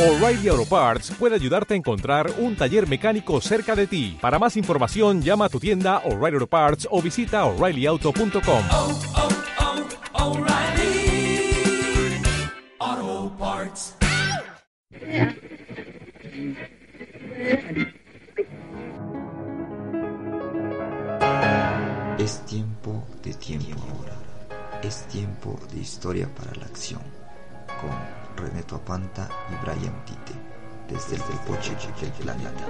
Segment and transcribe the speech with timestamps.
[0.00, 4.16] O'Reilly Auto Parts puede ayudarte a encontrar un taller mecánico cerca de ti.
[4.18, 8.64] Para más información, llama a tu tienda O'Reilly Auto Parts o visita oreillyauto.com.
[8.70, 8.98] oh,
[10.14, 11.52] oh, O'Reilly
[12.78, 13.94] Auto Parts.
[22.18, 24.16] Es tiempo de tiempo ahora.
[24.82, 27.02] Es tiempo de historia para la acción.
[27.78, 30.32] Con René Apanta y Brian Tite.
[30.88, 32.64] Desde el Poche del.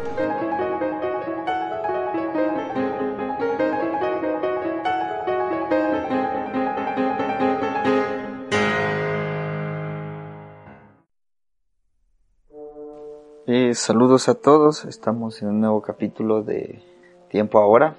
[13.46, 16.82] Eh, saludos a todos, estamos en un nuevo capítulo de
[17.30, 17.96] Tiempo Ahora.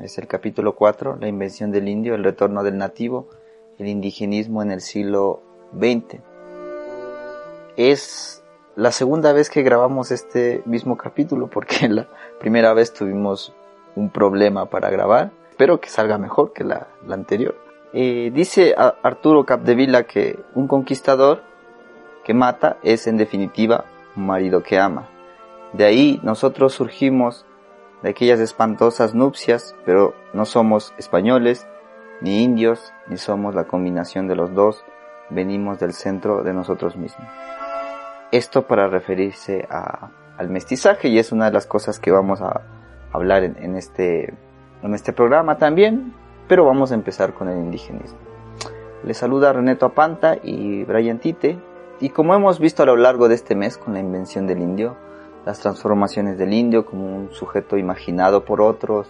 [0.00, 3.28] Es el capítulo 4, la invención del indio, el retorno del nativo,
[3.78, 5.42] el indigenismo en el siglo
[5.72, 6.27] XX.
[7.78, 8.42] Es
[8.74, 12.08] la segunda vez que grabamos este mismo capítulo porque la
[12.40, 13.54] primera vez tuvimos
[13.94, 15.30] un problema para grabar.
[15.50, 17.54] Espero que salga mejor que la, anterior.
[17.92, 21.44] Eh, dice Arturo Capdevila que un conquistador
[22.24, 23.84] que mata es en definitiva
[24.16, 25.08] un marido que ama.
[25.72, 27.46] De ahí nosotros surgimos
[28.02, 31.68] de aquellas espantosas nupcias, pero no somos españoles,
[32.22, 34.84] ni indios, ni somos la combinación de los dos,
[35.30, 37.28] venimos del centro de nosotros mismos.
[38.30, 42.60] Esto para referirse al mestizaje y es una de las cosas que vamos a
[43.12, 44.34] hablar en, en este,
[44.82, 46.12] en este programa también,
[46.46, 48.18] pero vamos a empezar con el indigenismo.
[49.02, 51.58] Les saluda Reneto Apanta y Brian Tite,
[52.00, 54.96] y como hemos visto a lo largo de este mes con la invención del indio,
[55.46, 59.08] las transformaciones del indio como un sujeto imaginado por otros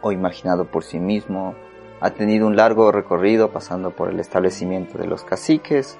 [0.00, 1.54] o imaginado por sí mismo,
[2.00, 5.98] ha tenido un largo recorrido pasando por el establecimiento de los caciques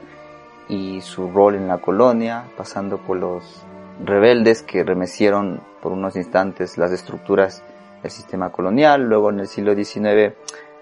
[0.69, 3.64] y su rol en la colonia, pasando por los
[4.05, 7.62] rebeldes que remecieron por unos instantes las estructuras
[8.02, 10.34] del sistema colonial, luego en el siglo XIX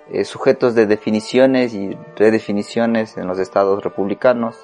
[0.08, 4.56] eh, sujetos de definiciones y redefiniciones en los estados republicanos,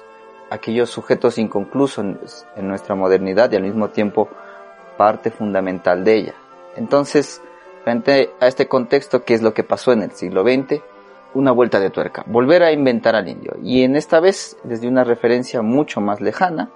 [0.49, 4.29] aquellos sujetos inconclusos en nuestra modernidad y al mismo tiempo
[4.97, 6.33] parte fundamental de ella.
[6.77, 7.41] Entonces,
[7.83, 10.81] frente a este contexto, ¿qué es lo que pasó en el siglo XX?
[11.33, 13.57] Una vuelta de tuerca, volver a inventar al indio.
[13.63, 16.69] Y en esta vez desde una referencia mucho más lejana,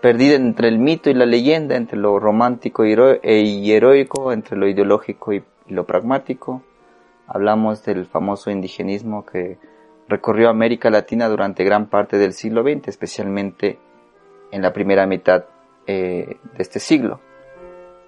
[0.00, 4.68] perdida entre el mito y la leyenda, entre lo romántico y y heroico, entre lo
[4.68, 6.62] ideológico y y lo pragmático.
[7.26, 9.58] Hablamos del famoso indigenismo que
[10.08, 13.78] recorrió América Latina durante gran parte del siglo XX, especialmente
[14.50, 15.44] en la primera mitad
[15.86, 17.20] eh, de este siglo.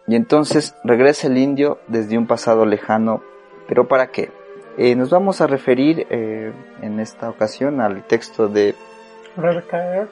[0.07, 3.23] Y entonces regresa el indio desde un pasado lejano,
[3.67, 4.31] pero ¿para qué?
[4.79, 8.75] Eh, nos vamos a referir eh, en esta ocasión al texto de
[9.35, 10.07] Recaer,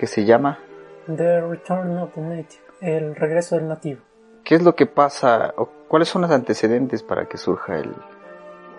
[0.00, 0.58] que se llama
[1.06, 4.00] The Return of the Native, el regreso del nativo.
[4.42, 7.94] ¿Qué es lo que pasa o cuáles son los antecedentes para que surja el,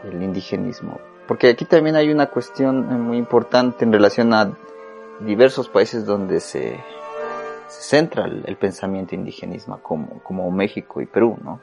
[0.03, 0.99] el indigenismo?
[1.29, 4.51] Porque aquí también hay una cuestión eh, muy importante en relación a
[5.21, 6.77] diversos países donde se,
[7.67, 11.61] se centra el, el pensamiento indigenismo, como, como México y Perú, ¿no?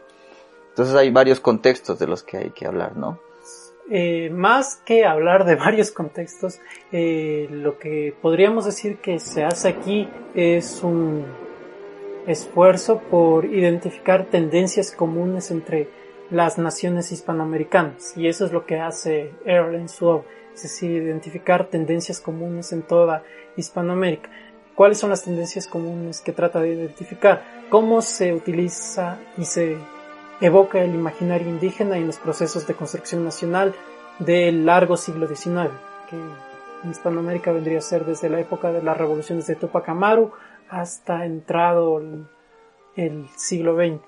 [0.70, 3.18] Entonces hay varios contextos de los que hay que hablar, ¿no?
[3.90, 6.60] Eh, más que hablar de varios contextos,
[6.92, 11.24] eh, lo que podríamos decir que se hace aquí es un
[12.26, 15.88] esfuerzo por identificar tendencias comunes entre
[16.30, 20.22] las naciones hispanoamericanas y eso es lo que hace Earl en su
[20.54, 23.22] es decir, identificar tendencias comunes en toda
[23.56, 24.30] Hispanoamérica.
[24.74, 27.42] ¿Cuáles son las tendencias comunes que trata de identificar?
[27.68, 29.76] ¿Cómo se utiliza y se
[30.42, 33.74] evoca el imaginario indígena en los procesos de construcción nacional
[34.18, 35.70] del largo siglo XIX,
[36.10, 40.32] que en Hispanoamérica vendría a ser desde la época de las revoluciones de Tupac Amaru
[40.68, 42.02] hasta entrado
[42.96, 44.02] el, siglo XX,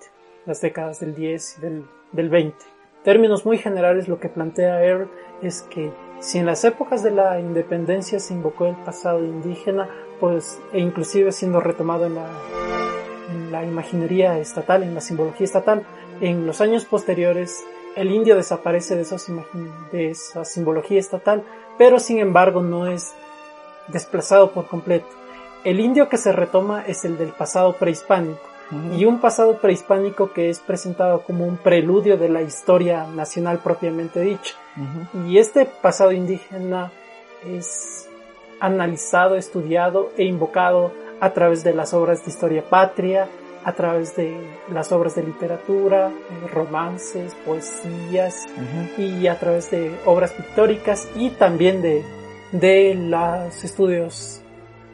[0.44, 2.56] las décadas del 10 y del, del 20.
[3.04, 5.08] Términos muy generales, lo que plantea Earl
[5.40, 10.60] es que si en las épocas de la independencia se invocó el pasado indígena, pues,
[10.72, 12.26] e inclusive siendo retomado en la,
[13.30, 15.84] en la imaginería estatal, en la simbología estatal,
[16.20, 17.64] en los años posteriores
[17.96, 19.26] el indio desaparece de, esos
[19.92, 21.44] de esa simbología estatal,
[21.78, 23.12] pero sin embargo no es
[23.88, 25.06] desplazado por completo.
[25.64, 28.40] El indio que se retoma es el del pasado prehispánico,
[28.96, 34.20] y un pasado prehispánico que es presentado como un preludio de la historia nacional propiamente
[34.20, 34.54] dicha.
[35.28, 36.90] Y este pasado indígena
[37.46, 38.08] es
[38.60, 43.28] analizado, estudiado e invocado a través de las obras de historia patria,
[43.64, 44.36] a través de
[44.70, 48.46] las obras de literatura, eh, romances, poesías
[48.98, 52.04] y a través de obras pictóricas y también de,
[52.52, 54.42] de los estudios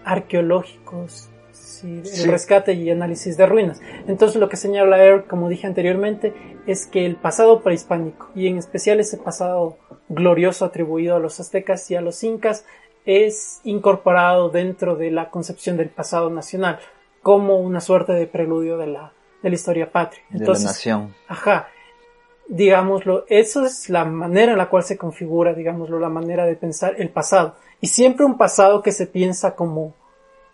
[0.05, 3.81] arqueológicos sí, el rescate y análisis de ruinas.
[4.07, 6.33] Entonces lo que señala Eric, como dije anteriormente,
[6.67, 9.79] es que el pasado prehispánico, y en especial ese pasado
[10.09, 12.65] glorioso atribuido a los aztecas y a los incas,
[13.05, 16.79] es incorporado dentro de la concepción del pasado nacional,
[17.23, 19.13] como una suerte de preludio de la,
[19.43, 20.23] de la historia patria.
[20.31, 21.15] de Entonces, la nación.
[21.29, 21.69] Ajá.
[22.49, 26.95] Digámoslo, eso es la manera en la cual se configura, digámoslo, la manera de pensar
[26.99, 27.55] el pasado.
[27.81, 29.95] Y siempre un pasado que se piensa como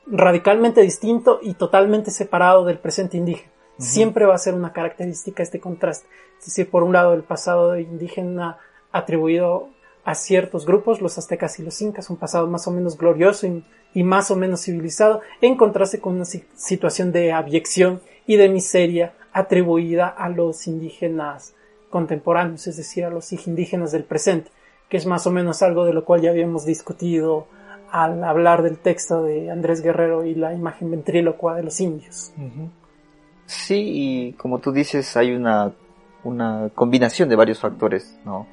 [0.06, 3.50] radicalmente distinto y totalmente separado del presente indígena.
[3.78, 6.08] Siempre va a ser una característica este contraste.
[6.38, 8.58] Es decir, por un lado el pasado indígena
[8.90, 9.68] atribuido
[10.06, 13.46] a ciertos grupos, los aztecas y los incas, un pasado más o menos glorioso
[13.92, 18.48] y, más o menos civilizado, en contraste con una si- situación de abyección y de
[18.48, 21.54] miseria atribuida a los indígenas
[21.90, 24.50] contemporáneos, es decir, a los indígenas del presente,
[24.88, 27.48] que es más o menos algo de lo cual ya habíamos discutido
[27.90, 32.32] al hablar del texto de Andrés Guerrero y la imagen ventrílocua de los indios.
[33.46, 35.72] Sí, y como tú dices, hay una,
[36.24, 38.46] una combinación de varios factores, ¿no?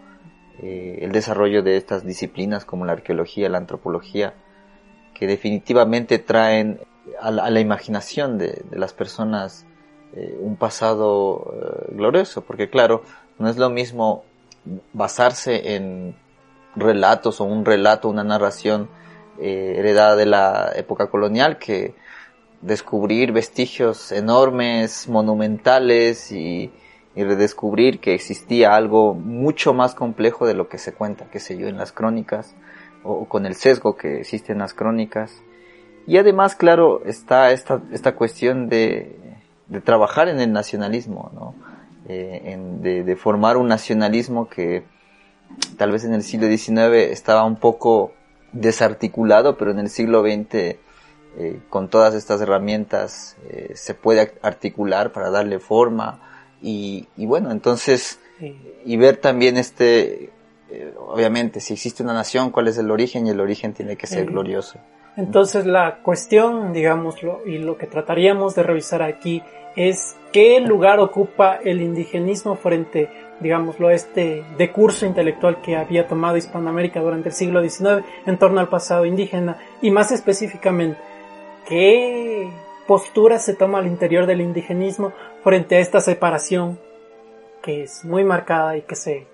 [0.62, 4.36] Eh, el desarrollo de estas disciplinas como la arqueología, la antropología,
[5.14, 6.80] que definitivamente traen
[7.20, 9.66] a la, imaginación de, de las personas
[10.16, 13.04] eh, un pasado eh, glorioso, porque claro,
[13.40, 14.24] no es lo mismo
[14.94, 16.16] basarse en
[16.76, 18.90] relatos o un relato, una narración
[19.40, 21.96] eh, heredada de la época colonial que
[22.62, 26.72] descubrir vestigios enormes, monumentales y,
[27.16, 31.58] y redescubrir que existía algo mucho más complejo de lo que se cuenta, qué sé
[31.58, 32.56] yo, en las crónicas
[33.04, 35.42] o, con el sesgo que existe en las crónicas.
[36.08, 39.18] Y además, claro, está esta, esta cuestión de,
[39.68, 41.56] de trabajar en el nacionalismo, ¿no?
[42.10, 44.84] Eh, de, de formar un nacionalismo que
[45.78, 48.12] tal vez en el siglo XIX estaba un poco
[48.52, 50.78] desarticulado, pero en el siglo XX
[51.36, 56.20] eh, con todas estas herramientas eh, se puede articular para darle forma
[56.64, 58.58] y, y bueno, entonces Sí.
[58.86, 60.32] y ver también este,
[60.72, 64.08] eh, obviamente, si existe una nación, cuál es el origen y el origen tiene que
[64.08, 64.32] ser Sí.
[64.32, 64.80] glorioso.
[65.16, 69.44] Entonces la cuestión, digámoslo, y lo que trataríamos de revisar aquí
[69.76, 73.10] es qué lugar ocupa el indigenismo frente,
[73.40, 78.60] digámoslo, a este decurso intelectual que había tomado Hispanoamérica durante el siglo XIX en torno
[78.60, 80.98] al pasado indígena y más específicamente
[81.68, 82.50] qué
[82.88, 85.14] postura se toma al interior del indigenismo
[85.44, 86.80] frente a esta separación
[87.62, 89.26] que es muy marcada y que se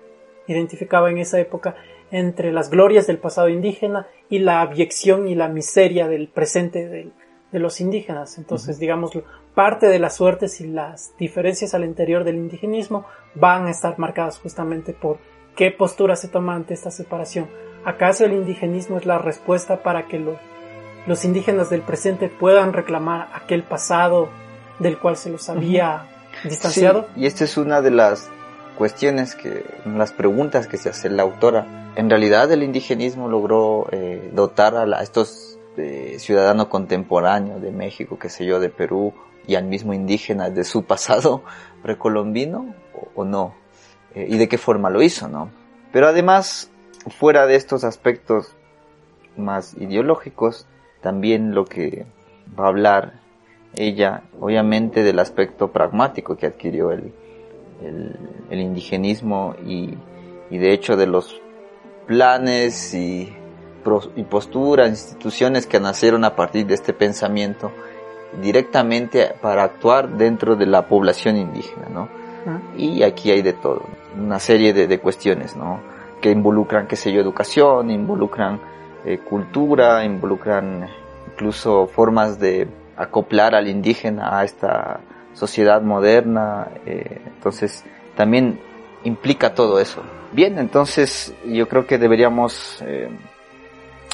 [0.46, 1.74] identificaba en esa época
[2.12, 7.12] entre las glorias del pasado indígena y la abyección y la miseria del presente del-
[7.52, 8.38] de los indígenas.
[8.38, 9.10] Entonces, digamos,
[9.54, 13.04] parte de las suertes y las diferencias al interior del indigenismo
[13.34, 15.18] van a estar marcadas justamente por
[15.56, 17.48] qué postura se toma ante esta separación.
[17.84, 20.38] ¿Acaso el indigenismo es la respuesta para que lo-
[21.06, 24.28] los indígenas del presente puedan reclamar aquel pasado
[24.78, 26.06] del cual se los había
[26.44, 27.06] distanciado?
[27.14, 28.28] Sí, y esta es una de las
[28.78, 31.92] cuestiones que, las preguntas que se hace la autora.
[31.96, 37.70] En realidad el indigenismo logró eh, dotar a, la- a estos eh, ciudadanos contemporáneos de
[37.72, 39.12] México, qué sé yo, de Perú
[39.46, 41.42] y al mismo indígena de su pasado
[41.82, 43.54] precolombino o, o no,
[44.14, 45.50] Eh, y de qué forma lo hizo, ¿no?
[45.92, 46.68] Pero además,
[47.18, 48.54] fuera de estos aspectos
[49.36, 50.66] más ideológicos,
[51.00, 52.06] también lo que
[52.58, 53.20] va a hablar
[53.74, 57.12] ella, obviamente, del aspecto pragmático que adquirió el,
[57.82, 58.16] el,
[58.50, 59.94] el indigenismo y,
[60.50, 61.40] y de hecho de los
[62.06, 63.32] planes y
[64.28, 67.72] posturas, instituciones que nacieron a partir de este pensamiento
[68.42, 72.08] directamente para actuar dentro de la población indígena, ¿no?
[72.46, 72.60] ¿Ah?
[72.76, 73.82] Y aquí hay de todo,
[74.18, 75.80] una serie de, de cuestiones, ¿no?
[76.20, 78.60] Que involucran, qué sé yo, educación, involucran
[79.04, 80.88] eh, cultura, involucran
[81.32, 85.00] incluso formas de acoplar al indígena a esta
[85.34, 86.68] sociedad moderna.
[86.86, 87.84] eh, entonces,
[88.16, 88.60] también
[89.04, 90.02] implica todo eso.
[90.32, 93.08] Bien, entonces yo creo que deberíamos eh,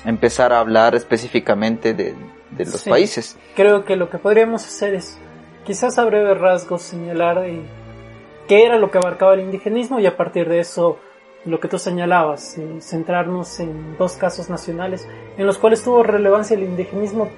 [0.04, 2.14] empezar a hablar específicamente de,
[2.50, 2.90] de los Sí.
[2.90, 3.36] países.
[3.56, 5.18] Creo que lo que podríamos hacer es,
[5.64, 7.44] quizás a breves rasgos, señalar
[8.46, 10.98] qué era lo que abarcaba el indigenismo y a partir de eso
[11.46, 16.56] lo que tú señalabas, eh, centrarnos en dos casos nacionales en los cuales tuvo relevancia
[16.56, 17.28] el indigenismo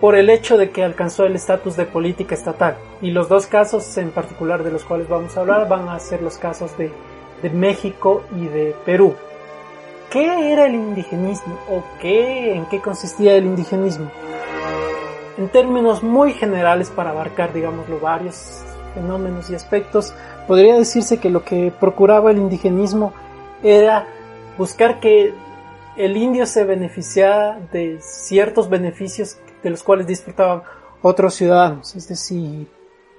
[0.00, 2.76] por el hecho de que alcanzó el estatus de política estatal.
[3.00, 6.22] Y los dos casos en particular de los cuales vamos a hablar van a ser
[6.22, 6.90] los casos de,
[7.40, 9.14] de México y de Perú.
[10.10, 14.10] ¿Qué era el indigenismo o qué, en qué consistía el indigenismo?
[15.38, 18.60] En términos muy generales para abarcar, digámoslo, varios
[18.94, 20.12] fenómenos y aspectos,
[20.46, 23.14] podría decirse que lo que procuraba el indigenismo
[23.62, 24.06] era
[24.58, 25.34] buscar que
[25.96, 30.62] el indio se beneficiara de ciertos beneficios de los cuales disfrutaban
[31.02, 32.68] otros ciudadanos, es decir,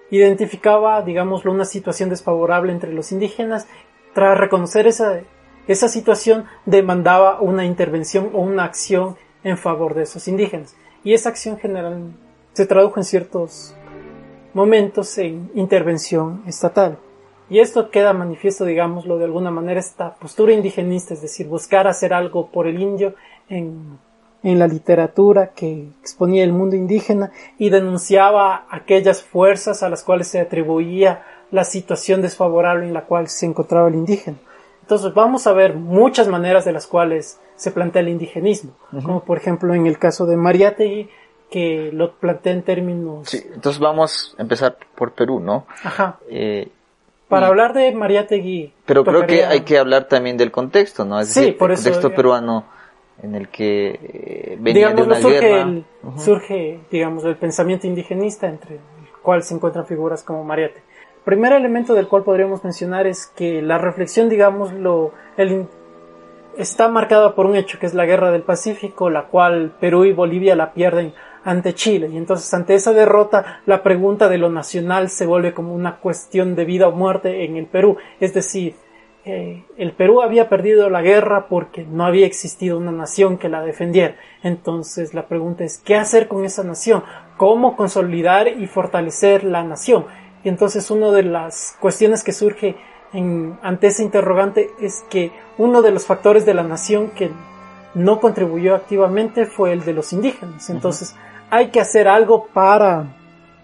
[0.10, 3.68] identificaba, digámoslo, una situación desfavorable entre los indígenas.
[4.14, 5.22] Tras reconocer esa,
[5.68, 10.76] esa situación, demandaba una intervención o una acción en favor de esos indígenas.
[11.04, 12.14] Y esa acción general
[12.54, 13.76] se tradujo en ciertos
[14.54, 17.00] momentos en intervención estatal.
[17.54, 22.12] Y esto queda manifiesto, digámoslo de alguna manera, esta postura indigenista, es decir, buscar hacer
[22.12, 23.14] algo por el indio
[23.48, 24.00] en,
[24.42, 30.30] en la literatura que exponía el mundo indígena y denunciaba aquellas fuerzas a las cuales
[30.30, 34.38] se atribuía la situación desfavorable en la cual se encontraba el indígena.
[34.82, 39.38] Entonces vamos a ver muchas maneras de las cuales se plantea el indigenismo, como por
[39.38, 41.08] ejemplo en el caso de Mariátegui,
[41.52, 43.30] que lo plantea en términos...
[43.30, 45.68] Sí, entonces vamos a empezar por Perú, ¿no?
[45.84, 46.18] Ajá.
[46.28, 46.72] Eh,
[47.34, 48.74] Para hablar de Mariátegui...
[48.86, 51.20] Pero creo que hay que hablar también del contexto, ¿no?
[51.20, 52.66] Es Sí, decir, por el eso, contexto eh, peruano
[53.22, 55.62] en el que eh, venía de Digámoslo, una surge, guerra.
[55.62, 55.86] el,
[56.18, 58.82] surge, digamos, el pensamiento indigenista entre el
[59.22, 60.82] cual se encuentran figuras como Mariate.
[61.24, 65.70] Primer elemento del cual podríamos mencionar es que la reflexión, digámoslo, el, in-
[66.58, 70.12] está marcada por un hecho que es la guerra del Pacífico, la cual Perú y
[70.14, 71.14] Bolivia la pierden
[71.44, 72.10] ante Chile.
[72.12, 76.56] Y entonces ante esa derrota la pregunta de lo nacional se vuelve como una cuestión
[76.56, 77.98] de vida o muerte en el Perú.
[78.20, 78.76] Es decir,
[79.26, 83.62] eh, el Perú había perdido la guerra porque no había existido una nación que la
[83.62, 84.16] defendiera.
[84.44, 87.04] Entonces la pregunta es, ¿qué hacer con esa nación?
[87.38, 90.06] ¿Cómo consolidar y fortalecer la nación?
[90.44, 92.76] Y entonces una de las cuestiones que surge
[93.14, 97.32] en- ante ese interrogante es que uno de los factores de la nación que
[97.94, 100.70] no contribuyó activamente fue el de los indígenas.
[100.70, 101.16] Entonces
[101.56, 103.06] hay que hacer algo para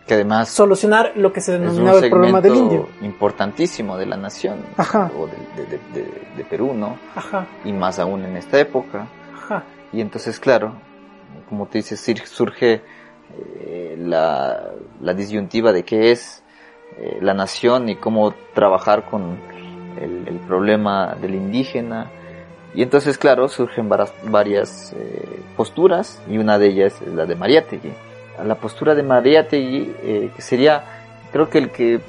[0.08, 2.88] Que además solucionar lo que se denominaba el problema del indio.
[3.02, 5.12] importantísimo de la nación, Ajá.
[5.18, 6.98] o de, de- de- de- de Perú, ¿no?
[7.16, 9.08] Ajá, Y más aún en esta época.
[9.36, 9.64] ajá.
[9.92, 10.74] Y entonces, claro,
[11.50, 12.82] como tú dices, sur- surge
[13.62, 14.70] eh, la,
[15.02, 16.44] la disyuntiva de qué es
[16.98, 19.38] eh, la nación y cómo trabajar con
[20.02, 22.10] el, el problema del indígena.
[22.76, 27.92] Y entonces, claro, surgen varias eh, posturas y una de ellas es la de Mariátegui.
[28.46, 30.84] La postura de Mariátegui, eh, sería,
[31.32, 32.00] creo que el que,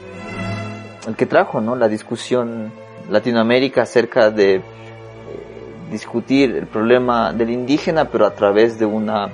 [1.08, 1.74] el que trajo, ¿no?
[1.76, 2.70] La discusión
[3.08, 4.62] Latinoamérica acerca de eh,
[5.90, 9.28] discutir el problema del indígena, pero a través de una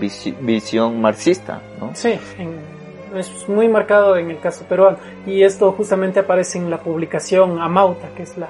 [0.00, 1.90] visi- visión marxista, ¿no?
[1.94, 2.18] Sí,
[3.14, 4.96] es muy marcado en el caso peruano.
[5.26, 8.48] Y esto justamente aparece en la publicación Amauta, que es la,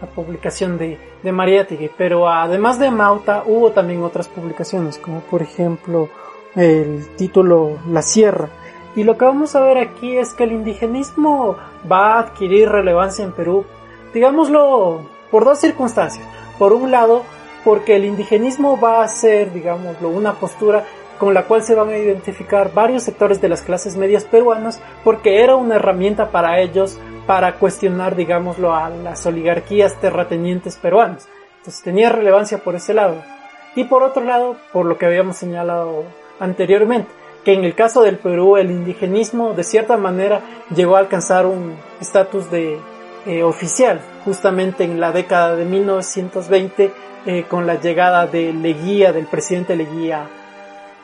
[0.00, 1.90] la publicación de, de Mariátegui.
[1.96, 6.08] Pero además de Amauta, hubo también otras publicaciones, como por ejemplo
[6.54, 8.48] el título La Sierra.
[8.96, 11.56] Y lo que vamos a ver aquí es que el indigenismo
[11.90, 13.64] va a adquirir relevancia en Perú,
[14.12, 16.26] digámoslo, por dos circunstancias.
[16.58, 17.22] Por un lado,
[17.64, 20.84] porque el indigenismo va a ser, digámoslo, una postura
[21.20, 25.42] con la cual se van a identificar varios sectores de las clases medias peruanas, porque
[25.42, 31.28] era una herramienta para ellos para cuestionar, digámoslo, a las oligarquías terratenientes peruanas.
[31.58, 33.16] Entonces tenía relevancia por ese lado.
[33.76, 36.04] Y por otro lado, por lo que habíamos señalado
[36.40, 37.10] anteriormente,
[37.44, 40.40] que en el caso del Perú el indigenismo de cierta manera
[40.74, 42.78] llegó a alcanzar un estatus de
[43.26, 46.90] eh, oficial, justamente en la década de 1920
[47.26, 50.26] eh, con la llegada de Leguía, del presidente Leguía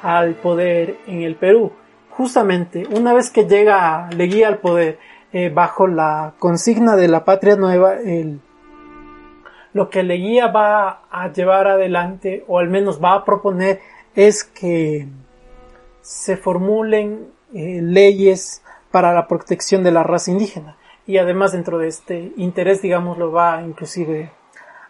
[0.07, 1.73] al poder en el Perú.
[2.11, 5.01] Justamente, una vez que llega Leguía al poder,
[5.33, 8.41] eh, bajo la consigna de la patria nueva, el,
[9.73, 13.81] lo que Leguía va a llevar adelante, o al menos va a proponer,
[14.15, 15.09] es que
[16.03, 20.77] se formulen eh, leyes para la protección de la raza indígena.
[21.05, 24.31] Y además dentro de este interés, digamos, lo va inclusive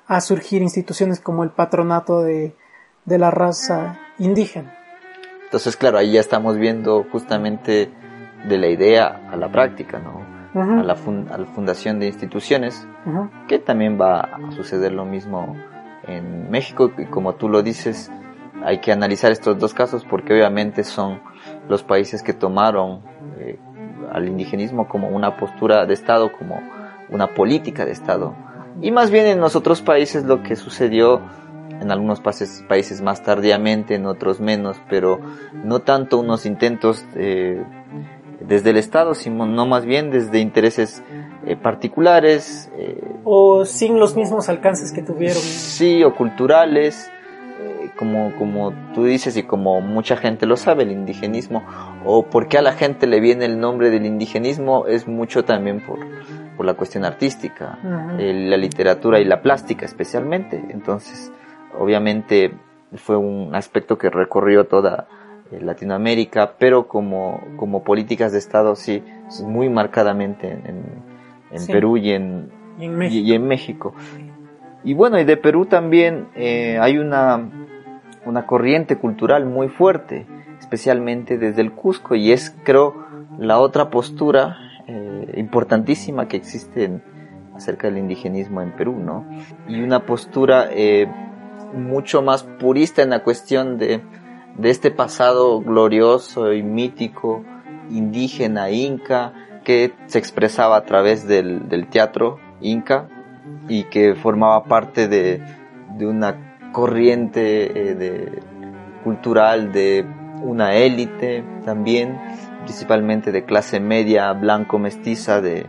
[0.07, 2.55] a surgir instituciones como el patronato de,
[3.07, 4.76] de la raza indígena.
[5.57, 7.91] Entonces, claro, ahí ya estamos viendo justamente
[8.47, 10.21] de la idea a la práctica, ¿no?
[10.81, 12.87] A la, fun- a la fundación de instituciones,
[13.49, 15.57] que también va a suceder lo mismo
[16.07, 18.13] en México, y como tú lo dices,
[18.67, 21.21] hay que analizar estos dos casos porque obviamente son
[21.71, 23.01] los países que tomaron
[23.39, 23.59] eh,
[24.13, 26.61] al indigenismo como una postura de Estado, como
[27.09, 28.35] una política de Estado.
[28.83, 31.23] Y más bien en los otros países lo que sucedió,
[31.81, 35.21] en algunos países, países más tardíamente, en otros menos, pero
[35.53, 37.63] no tanto unos intentos eh,
[38.41, 41.03] desde el Estado, sino no más bien desde intereses
[41.47, 45.37] eh, particulares, eh, O sin los mismos alcances que tuvieron.
[45.37, 47.11] sí, o culturales,
[47.61, 51.65] eh, como, como tú dices y como mucha gente lo sabe, el indigenismo,
[52.05, 55.81] o por qué a la gente le viene el nombre del indigenismo, es mucho también
[55.85, 55.99] por,
[56.57, 57.79] por la cuestión artística,
[58.19, 60.63] eh, la literatura y la plástica especialmente.
[60.71, 61.33] Entonces,
[61.79, 62.53] obviamente
[62.95, 65.07] fue un aspecto que recorrió toda
[65.53, 69.03] eh, Latinoamérica, pero como, como políticas de Estado sí,
[69.45, 71.17] muy marcadamente en, en-
[71.53, 71.73] en Sí.
[71.73, 73.27] Perú y en, Y en y- México.
[73.27, 73.95] y en México.
[74.85, 77.49] Y bueno, y de Perú también eh, hay una,
[78.25, 80.27] una corriente cultural muy fuerte,
[80.59, 82.95] especialmente desde el Cusco, y es, creo,
[83.39, 84.57] la otra postura
[84.89, 87.03] eh, importantísima que existe en-
[87.55, 89.25] acerca del indigenismo en Perú, ¿no?
[89.67, 91.09] Y una postura eh,
[91.75, 94.01] mucho más purista en la cuestión de,
[94.57, 97.45] de este pasado glorioso y mítico,
[97.91, 99.33] indígena, inca,
[99.65, 103.09] que se expresaba a través del, del teatro inca
[103.69, 105.43] y que formaba parte de,
[105.97, 108.43] de una corriente eh,
[109.05, 110.05] cultural de
[110.43, 112.19] una élite también,
[112.65, 115.67] principalmente de clase media blanco mestiza de,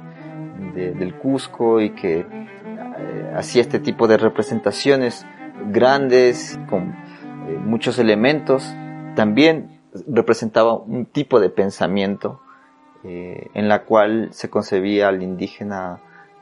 [0.75, 5.25] de- del Cusco y que eh, hacía este tipo de representaciones
[5.65, 6.89] grandes con
[7.47, 8.63] eh, muchos elementos.
[9.15, 12.41] También representaba un tipo de pensamiento
[13.03, 15.99] eh, en la cual se concebía al indígena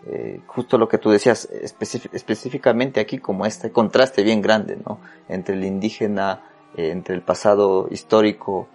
[0.08, 5.00] eh, justo lo que tú decías específicamente aquí como este contraste bien grande ¿no?
[5.30, 6.44] entre el indígena
[6.78, 8.68] entre el pasado histórico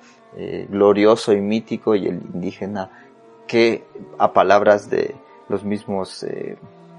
[0.68, 2.90] glorioso y mítico y el indígena
[3.46, 3.84] que
[4.18, 5.14] a palabras de
[5.48, 6.24] los mismos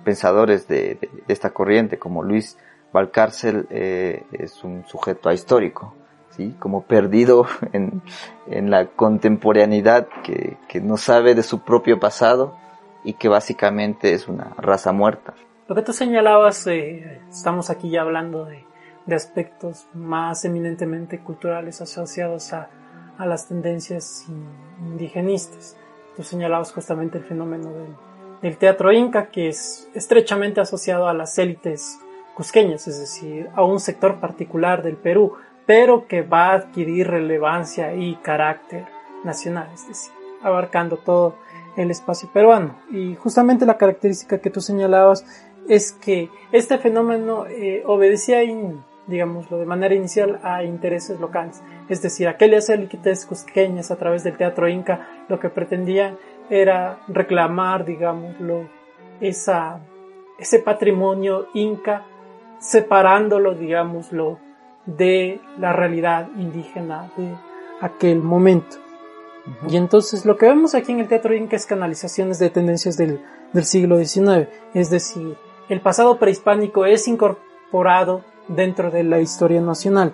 [0.03, 2.57] pensadores de esta corriente como Luis
[2.93, 5.93] Valcárcel eh, es un sujeto ahistórico
[6.31, 6.55] ¿sí?
[6.59, 8.01] como perdido en,
[8.47, 12.55] en la contemporaneidad que, que no sabe de su propio pasado
[13.03, 15.33] y que básicamente es una raza muerta.
[15.67, 18.65] Lo que tú señalabas, eh, estamos aquí ya hablando de,
[19.05, 22.69] de aspectos más eminentemente culturales asociados a,
[23.17, 24.49] a las tendencias in-
[24.85, 25.77] indigenistas.
[26.17, 27.95] Tú señalabas justamente el fenómeno del,
[28.41, 31.99] del teatro inca, que es estrechamente asociado a las élites
[32.35, 35.33] cusqueñas, es decir, a un sector particular del Perú,
[35.65, 38.85] pero que va a adquirir relevancia y carácter
[39.23, 41.35] nacional, es decir, abarcando todo
[41.77, 42.77] el espacio peruano.
[42.91, 45.25] Y justamente la característica que tú señalabas
[45.69, 48.39] es que este fenómeno eh, obedecía,
[49.07, 51.61] digámoslo, de manera inicial a intereses locales.
[51.87, 56.17] Es decir, aquellas élites cusqueñas a través del teatro inca lo que pretendían
[56.49, 58.67] era reclamar, digámoslo,
[59.21, 59.79] esa,
[60.37, 62.05] ese patrimonio inca
[62.61, 64.39] separándolo, digámoslo,
[64.85, 67.33] de la realidad indígena de
[67.81, 68.77] aquel momento.
[69.67, 73.21] Y entonces lo que vemos aquí en el teatro inca es canalizaciones de tendencias del,
[73.53, 75.35] del siglo XIX, es decir,
[75.67, 80.13] el pasado prehispánico es incorporado dentro de la historia nacional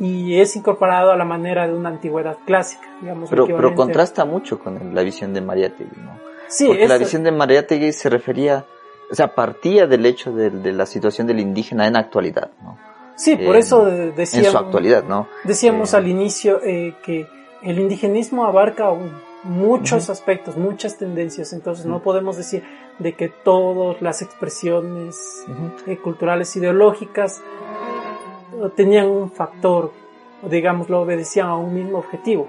[0.00, 3.28] y es incorporado a la manera de una antigüedad clásica, digamos.
[3.28, 6.18] Pero, pero contrasta mucho con la visión de Mariátegui, ¿no?
[6.48, 8.64] Sí, Porque la esto- visión de Mariátegui se refería,
[9.12, 12.78] o sea, partía del hecho de, de la situación del indígena en actualidad, ¿no?
[13.14, 15.28] sí, por eso de- En decíamos, su actualidad, ¿no?
[15.44, 17.26] decíamos Eh, al inicio eh, que
[17.62, 18.90] el indigenismo abarca
[19.44, 22.62] muchos aspectos, muchas tendencias, entonces no podemos decir
[22.98, 25.44] de que todas las expresiones
[25.86, 27.40] eh, culturales ideológicas
[28.76, 29.92] tenían un factor,
[30.42, 32.48] o digámoslo, obedecían a un mismo objetivo.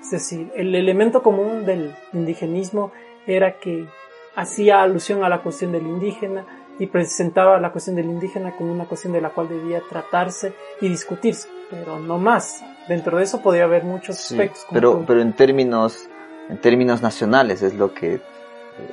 [0.00, 2.90] Es decir, el elemento común del indigenismo
[3.26, 3.86] era que
[4.34, 6.46] hacía alusión a la cuestión del indígena
[6.78, 10.88] y presentaba la cuestión del indígena como una cuestión de la cual debía tratarse y
[10.88, 12.64] discutirse, pero no más.
[12.88, 14.66] Dentro de eso podía haber muchos Sí, aspectos.
[14.72, 16.08] pero, pero en términos,
[16.48, 18.20] en términos nacionales es lo que,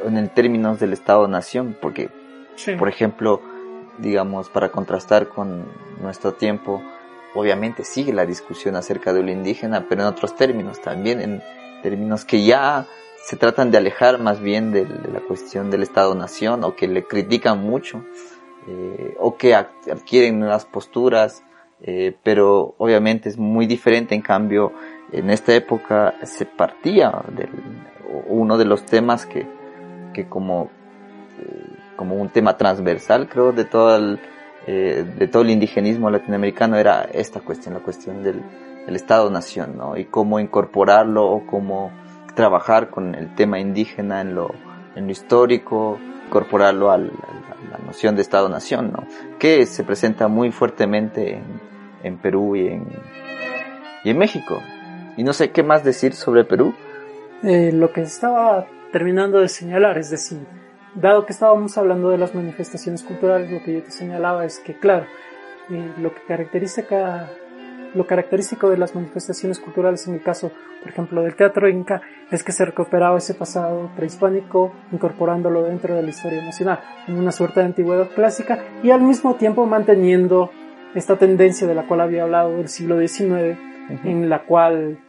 [0.05, 2.09] en el términos del Estado-Nación, porque
[2.55, 2.73] Sí.
[2.75, 3.41] por ejemplo,
[3.99, 5.65] digamos, para contrastar con
[6.01, 6.81] nuestro tiempo,
[7.35, 11.41] obviamente sigue la discusión acerca de lo indígena, pero en otros términos, también en
[11.83, 12.85] términos que ya
[13.27, 17.03] se tratan de alejar más bien de, de la cuestión del Estado-Nación o que le
[17.03, 18.05] critican mucho
[18.69, 21.43] eh, o que ad- adquieren nuevas posturas,
[21.81, 24.71] eh, pero obviamente es muy diferente, en cambio,
[25.11, 27.49] en esta época se partía del
[28.29, 29.45] uno de los temas que,
[30.13, 30.69] que como
[31.37, 31.65] eh,
[31.97, 34.19] como un tema transversal, creo, de todo el,
[34.67, 38.41] eh, de todo el indigenismo latinoamericano era esta cuestión, la cuestión del,
[38.85, 39.97] del Estado-Nación, ¿no?
[39.97, 41.91] Y cómo incorporarlo o cómo
[42.37, 44.53] trabajar con el tema indígena en lo,
[44.95, 47.09] en lo histórico, incorporarlo a la,
[47.85, 49.07] noción de Estado-Nación, ¿no?
[49.39, 51.43] Que se presenta muy fuertemente en,
[52.03, 52.85] en Perú y en,
[54.03, 54.61] y en México.
[55.17, 56.75] Y no sé qué más decir sobre Perú.
[57.43, 60.39] Eh, lo que estaba terminando de señalar, es decir,
[60.93, 64.77] dado que estábamos hablando de las manifestaciones culturales, lo que yo te señalaba es que,
[64.77, 65.05] claro,
[65.71, 67.31] eh, lo que caracteriza cada-
[67.93, 72.43] lo característico de las manifestaciones culturales en el caso, por ejemplo, del teatro inca, es
[72.43, 77.59] que se recuperaba ese pasado prehispánico, incorporándolo dentro de la historia nacional, en una suerte
[77.59, 80.51] de antigüedad clásica, y al mismo tiempo manteniendo
[80.95, 83.57] esta tendencia de la cual había hablado del siglo XIX,
[84.03, 84.99] en la cual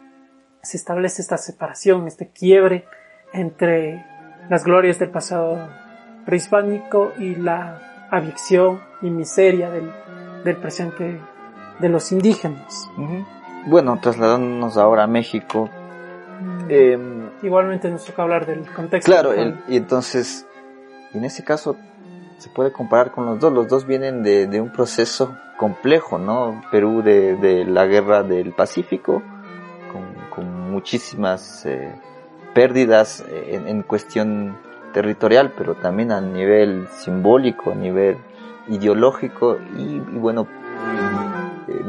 [0.62, 2.84] se establece esta separación, este quiebre
[3.32, 4.04] entre
[4.48, 5.68] las glorias del pasado
[6.26, 9.90] prehispánico y la abyección y miseria del,
[10.44, 11.20] del presente
[11.80, 12.88] de los indígenas.
[13.66, 15.68] Bueno, trasladándonos ahora a México.
[16.68, 19.10] em, Igualmente nos toca hablar del contexto.
[19.10, 20.44] Claro, el- y entonces,
[21.14, 21.76] en ese caso,
[22.38, 23.52] se puede comparar con los dos.
[23.52, 26.62] Los dos vienen de, de un proceso complejo, ¿no?
[26.72, 29.22] Perú de, de la guerra del Pacífico,
[29.92, 30.02] con,
[30.34, 31.92] con muchísimas eh,
[32.54, 34.56] pérdidas eh, en, en cuestión
[34.92, 38.16] territorial, pero también a nivel simbólico, a nivel
[38.68, 40.46] ideológico y, y bueno,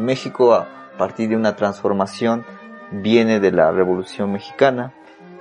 [0.05, 2.45] México a partir de una transformación
[2.91, 4.93] viene de la Revolución Mexicana,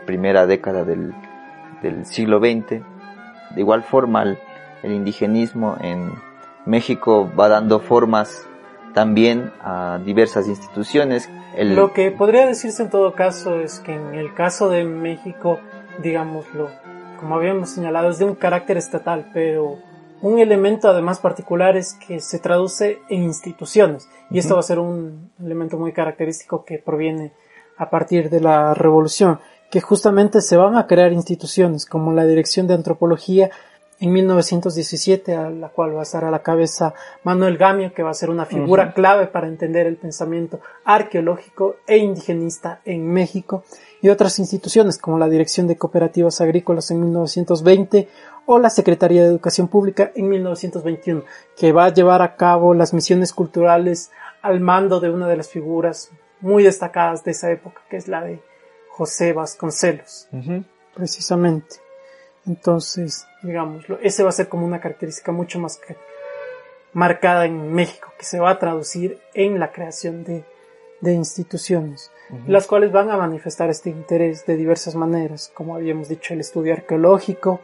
[0.06, 1.14] primera década del,
[1.82, 2.82] del siglo XX.
[3.54, 4.38] De igual forma, el,
[4.82, 6.12] el indigenismo en
[6.66, 8.46] México va dando formas
[8.94, 11.30] también a diversas instituciones.
[11.56, 15.60] Lo que podría decirse en todo caso es que en el caso de México,
[16.02, 16.70] digámoslo,
[17.18, 19.78] como habíamos señalado, es de un carácter estatal, pero
[20.22, 24.08] un elemento además particular es que se traduce en instituciones.
[24.30, 27.32] Y esto va a ser un elemento muy característico que proviene
[27.76, 29.38] a partir de la revolución,
[29.70, 33.50] que justamente se van a crear instituciones como la Dirección de Antropología
[34.00, 38.10] en 1917, a la cual va a estar a la cabeza Manuel Gamio, que va
[38.10, 43.64] a ser una figura clave para entender el pensamiento arqueológico e indigenista en México,
[44.00, 48.08] y otras instituciones como la Dirección de Cooperativas Agrícolas en 1920
[48.46, 51.24] o la Secretaría de Educación Pública en 1921,
[51.56, 54.10] que va a llevar a cabo las misiones culturales
[54.42, 58.22] al mando de una de las figuras muy destacadas de esa época, que es la
[58.22, 58.40] de
[58.90, 60.28] José Vasconcelos
[60.94, 61.76] precisamente.
[62.46, 65.80] Entonces, digámoslo, ese va a ser como una característica mucho más
[66.92, 70.44] marcada en México, que se va a traducir en la creación de,
[71.00, 72.10] de instituciones,
[72.46, 76.74] las cuales van a manifestar este interés de diversas maneras, como habíamos dicho, el estudio
[76.74, 77.60] arqueológico,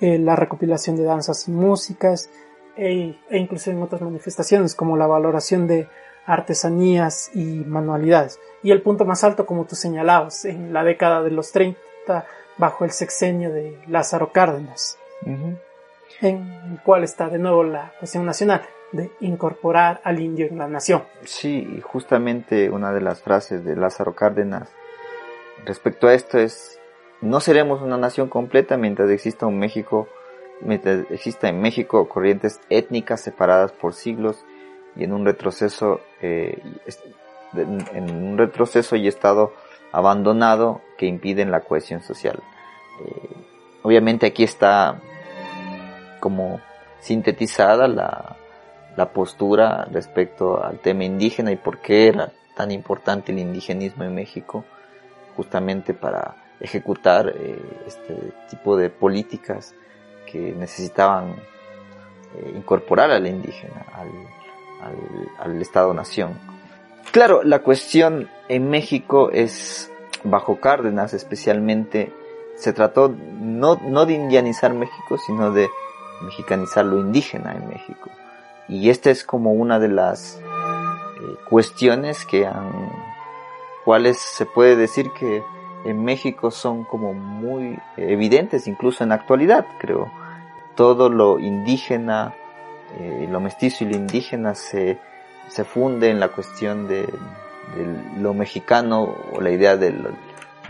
[0.00, 2.30] eh, la recopilación de danzas y músicas,
[2.76, 5.88] e, e incluso en otras manifestaciones, como la valoración de
[6.24, 8.40] artesanías y manualidades.
[8.62, 12.26] Y el punto más alto, como tú señalabas, en la década de los 30,
[12.58, 15.60] bajo el sexenio de Lázaro Cárdenas, en
[16.20, 21.02] el cual está de nuevo la cuestión nacional de incorporar al indio en la nación.
[21.24, 24.70] Sí, justamente una de las frases de Lázaro Cárdenas
[25.64, 26.78] respecto a esto es,
[27.20, 30.08] no seremos una nación completa mientras exista un México,
[30.60, 34.44] mientras exista en México corrientes étnicas separadas por siglos
[34.94, 36.62] y en un retroceso, eh,
[37.54, 39.52] en un retroceso y estado
[39.92, 42.42] abandonado que impiden la cohesión social.
[43.00, 43.36] Eh,
[43.82, 45.00] obviamente aquí está
[46.20, 46.60] como
[47.00, 48.36] sintetizada la,
[48.96, 54.14] la postura respecto al tema indígena y por qué era tan importante el indigenismo en
[54.14, 54.64] México,
[55.36, 59.74] justamente para ejecutar eh, este tipo de políticas
[60.24, 61.36] que necesitaban
[62.34, 64.10] eh, incorporar al indígena, al,
[65.38, 66.38] al, Estado-Nación.
[67.12, 69.92] Claro, la cuestión en México es,
[70.24, 72.12] bajo Cárdenas especialmente,
[72.56, 75.68] se trató no, no de indianizar México, sino de
[76.22, 78.10] mexicanizar lo indígena en México.
[78.68, 82.90] Y esta es como una de las eh, cuestiones que han,
[83.84, 85.42] cuales se puede decir que
[85.84, 90.10] en México son como muy evidentes, incluso en la actualidad, creo.
[90.74, 92.34] Todo lo indígena,
[92.98, 94.98] eh, lo mestizo y lo indígena se,
[95.48, 97.08] se funde en la cuestión de,
[98.18, 100.10] lo mexicano o la idea de lo,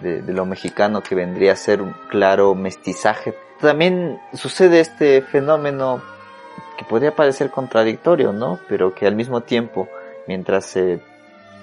[0.00, 3.34] de lo mexicano que vendría a ser un claro mestizaje.
[3.60, 6.02] También sucede este fenómeno
[6.76, 8.58] que podría parecer contradictorio, ¿no?
[8.68, 9.88] Pero que al mismo tiempo,
[10.26, 11.00] mientras se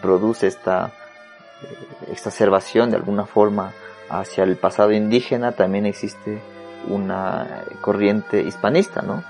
[0.01, 0.91] produce esta
[1.61, 3.73] eh, exacerbación de alguna forma
[4.09, 6.39] hacia el pasado indígena, también existe
[6.87, 9.23] una corriente hispanista, ¿no?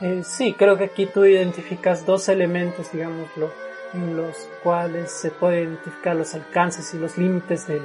[0.00, 3.50] Eh, sí, creo que aquí tú identificas dos elementos, digámoslo,
[3.92, 7.82] en los cuales se puede identificar los alcances y los límites del,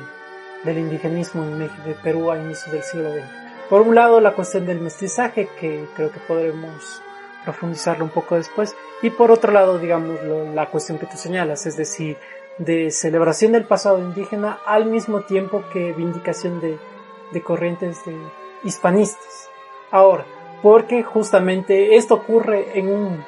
[0.63, 3.25] del indigenismo en México, de Perú a inicios del siglo XX.
[3.69, 7.01] Por un lado, la cuestión del mestizaje, que creo que podremos
[7.45, 11.77] profundizarlo un poco después, y por otro lado, digámoslo, la cuestión que tú señalas, es
[11.77, 12.17] decir,
[12.57, 16.77] de celebración del pasado indígena al mismo tiempo que vindicación de,
[17.31, 18.17] de corrientes de
[18.63, 19.49] hispanistas.
[19.91, 20.25] Ahora,
[20.61, 23.23] porque justamente esto ocurre en un,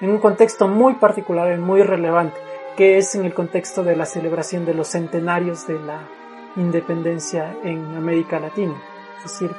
[0.00, 2.38] en un contexto muy particular y muy relevante,
[2.76, 6.08] que es en el contexto de la celebración de los centenarios de la
[6.56, 8.80] independencia en América Latina.
[9.18, 9.50] Es decir,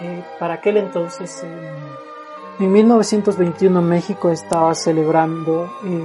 [0.00, 2.09] eh, para aquel entonces, en,
[2.58, 6.04] en 1921 México estaba celebrando eh,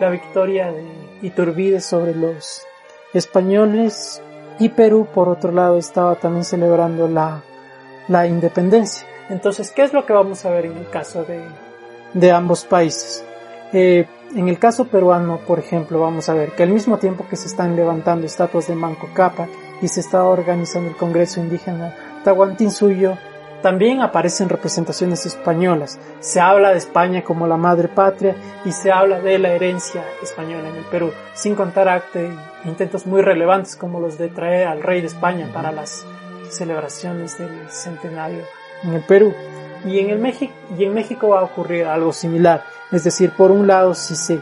[0.00, 0.84] la victoria de
[1.22, 2.62] Iturbide sobre los
[3.12, 4.22] españoles
[4.58, 7.42] y Perú por otro lado estaba también celebrando la,
[8.08, 9.06] la independencia.
[9.28, 11.42] Entonces, ¿qué es lo que vamos a ver en el caso de,
[12.12, 13.24] de ambos países?
[13.72, 17.36] Eh, en el caso peruano, por ejemplo, vamos a ver que al mismo tiempo que
[17.36, 19.48] se están levantando estatuas de Manco Cápac
[19.80, 23.16] y se está organizando el Congreso Indígena Tahuantinsuyo,
[23.64, 25.98] también aparecen representaciones españolas.
[26.20, 30.68] Se habla de España como la madre patria y se habla de la herencia española
[30.68, 32.24] en el Perú, sin contar actos
[32.66, 36.04] intentos muy relevantes como los de traer al rey de España para las
[36.50, 38.44] celebraciones del centenario
[38.82, 39.32] en el Perú.
[39.86, 42.64] Y en, el México, y en México va a ocurrir algo similar.
[42.92, 44.40] Es decir, por un lado, si se,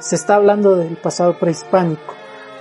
[0.00, 2.12] se está hablando del pasado prehispánico,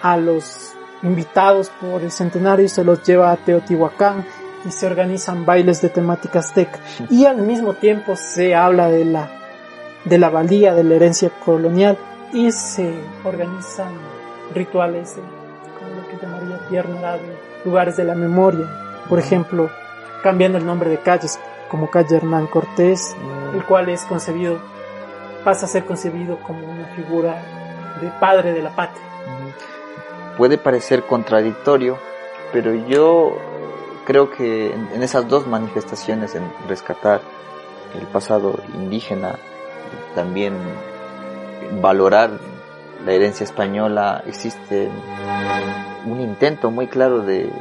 [0.04, 4.24] a los invitados por el centenario se los lleva a Teotihuacán
[4.66, 6.80] y se organizan bailes de temática azteca.
[7.10, 9.30] Y al mismo tiempo se habla de la,
[10.06, 11.98] de la valía de la herencia colonial
[12.32, 13.94] y se organizan
[14.54, 16.82] rituales de, como lo que llamaría
[17.14, 18.68] de lugares de la memoria.
[19.10, 19.70] Por ejemplo,
[20.22, 23.16] cambiando el nombre de calles, como calle Hernán Cortés,
[23.54, 24.60] el cual es concebido,
[25.44, 27.42] pasa a ser concebido como una figura
[28.02, 29.04] de padre de la patria.
[30.38, 31.98] Puede parecer contradictorio,
[32.52, 33.38] pero yo
[34.06, 37.22] creo que en, en esas dos manifestaciones, en rescatar
[38.00, 39.36] el pasado indígena,
[40.16, 40.56] también
[41.82, 42.32] valorar
[43.06, 44.90] la herencia española, existe
[46.06, 47.52] un intento muy claro de,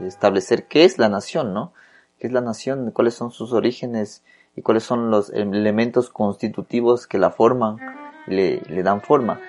[0.00, 1.72] establecer qué es la nación, ¿no?
[2.18, 2.90] ¿Qué es la nación?
[2.90, 4.22] ¿Cuáles son sus orígenes?
[4.56, 7.78] ¿Y cuáles son los elementos constitutivos que la forman,
[8.26, 9.40] le, le dan forma?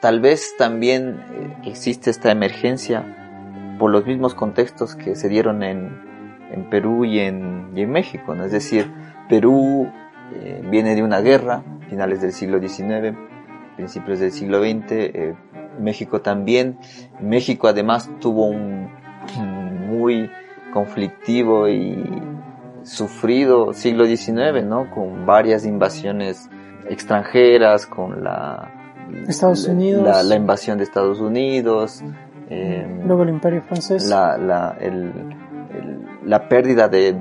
[0.00, 3.23] Tal vez también eh, existe esta emergencia
[3.78, 5.90] por los mismos contextos que se dieron en,
[6.50, 8.44] en Perú y en, y en México, ¿no?
[8.44, 8.92] Es decir,
[9.28, 9.90] Perú
[10.32, 13.16] eh, viene de una guerra, finales del siglo XIX,
[13.76, 15.34] principios del siglo XX, eh,
[15.80, 16.78] México también.
[17.20, 18.90] México además tuvo un
[19.88, 20.30] muy
[20.72, 22.04] conflictivo y
[22.82, 24.90] sufrido siglo XIX, ¿no?
[24.90, 26.48] Con varias invasiones
[26.88, 28.70] extranjeras, con la
[29.28, 30.02] Estados Unidos.
[30.04, 32.02] la, la invasión de Estados Unidos,
[32.50, 34.08] eh, Luego el Imperio Francés.
[34.08, 35.12] la, la, el-
[35.74, 37.20] el- la pérdida de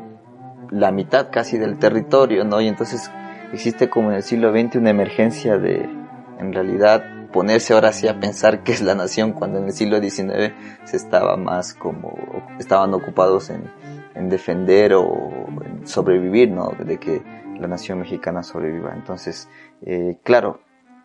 [0.70, 2.62] la mitad casi del territorio, ¿no?
[2.62, 3.12] Y entonces
[3.52, 5.88] existe como en el siglo XX una emergencia de,
[6.40, 10.00] en realidad, ponerse ahora sí a pensar qué es la nación cuando en el siglo
[10.00, 12.14] XIX se estaba más como,
[12.60, 13.64] estaban ocupados en,
[14.16, 15.32] en defender o
[15.66, 16.72] en sobrevivir, ¿no?
[16.78, 17.22] De que
[17.60, 18.94] la nación mexicana sobreviva.
[18.96, 19.50] Entonces,
[19.86, 20.60] eh, claro,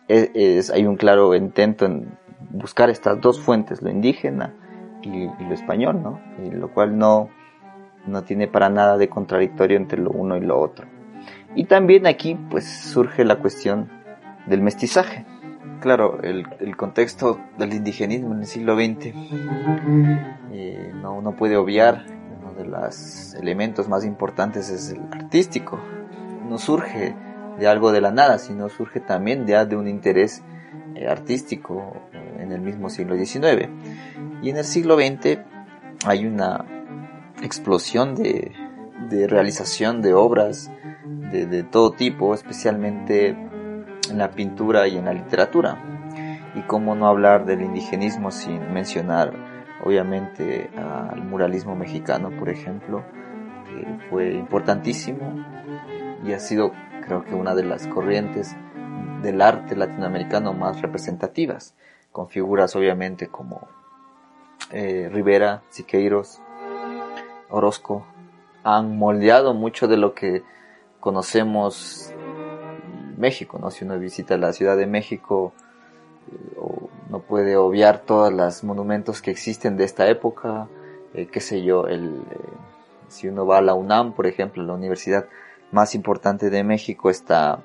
[0.07, 2.09] es, es- hay un claro intento en
[2.51, 4.53] buscar estas dos fuentes, lo indígena
[5.01, 6.19] y, y lo español, ¿no?
[6.43, 7.29] Y lo cual no,
[8.05, 10.87] no tiene para nada de contradictorio entre lo uno y lo otro.
[11.55, 13.89] Y también aquí pues surge la cuestión
[14.45, 15.25] del mestizaje.
[15.81, 19.13] Claro, el, el contexto del indigenismo en el siglo XX
[20.51, 22.05] eh, no, no puede obviar
[22.41, 25.79] uno de los elementos más importantes es el artístico.
[26.49, 27.15] No surge
[27.59, 30.43] de algo de la nada, sino surge también ya de un interés
[31.07, 33.69] artístico eh, en el mismo siglo XIX.
[34.41, 35.39] Y en el siglo XX
[36.05, 36.65] hay una
[37.41, 38.51] explosión de,
[39.09, 40.71] de realización de obras
[41.31, 43.35] de, de todo tipo, especialmente
[44.09, 45.77] en la pintura y en la literatura.
[46.55, 49.33] Y cómo no hablar del indigenismo sin mencionar,
[49.83, 53.03] obviamente, al muralismo mexicano, por ejemplo,
[53.65, 55.45] que fue importantísimo
[56.25, 56.71] y ha sido,
[57.05, 58.55] creo que, una de las corrientes
[59.21, 61.75] del arte latinoamericano más representativas,
[62.11, 63.67] con figuras, obviamente, como
[64.71, 66.41] eh, Rivera, Siqueiros,
[67.49, 68.05] Orozco,
[68.63, 70.43] han moldeado mucho de lo que
[70.99, 72.13] conocemos
[73.17, 73.71] México, ¿no?
[73.71, 75.53] Si uno visita la Ciudad de México,
[76.31, 76.61] eh,
[77.09, 80.67] no puede obviar todos los monumentos que existen de esta época,
[81.13, 82.35] eh, qué sé yo, el, eh,
[83.07, 85.25] si uno va a la UNAM, por ejemplo, la universidad
[85.71, 87.59] más importante de México, está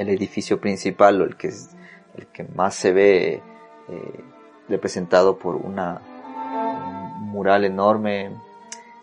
[0.00, 1.70] el edificio principal, o el que, es,
[2.16, 3.42] el que más se ve
[3.88, 4.20] eh,
[4.68, 6.00] representado por una,
[7.20, 8.30] un mural enorme,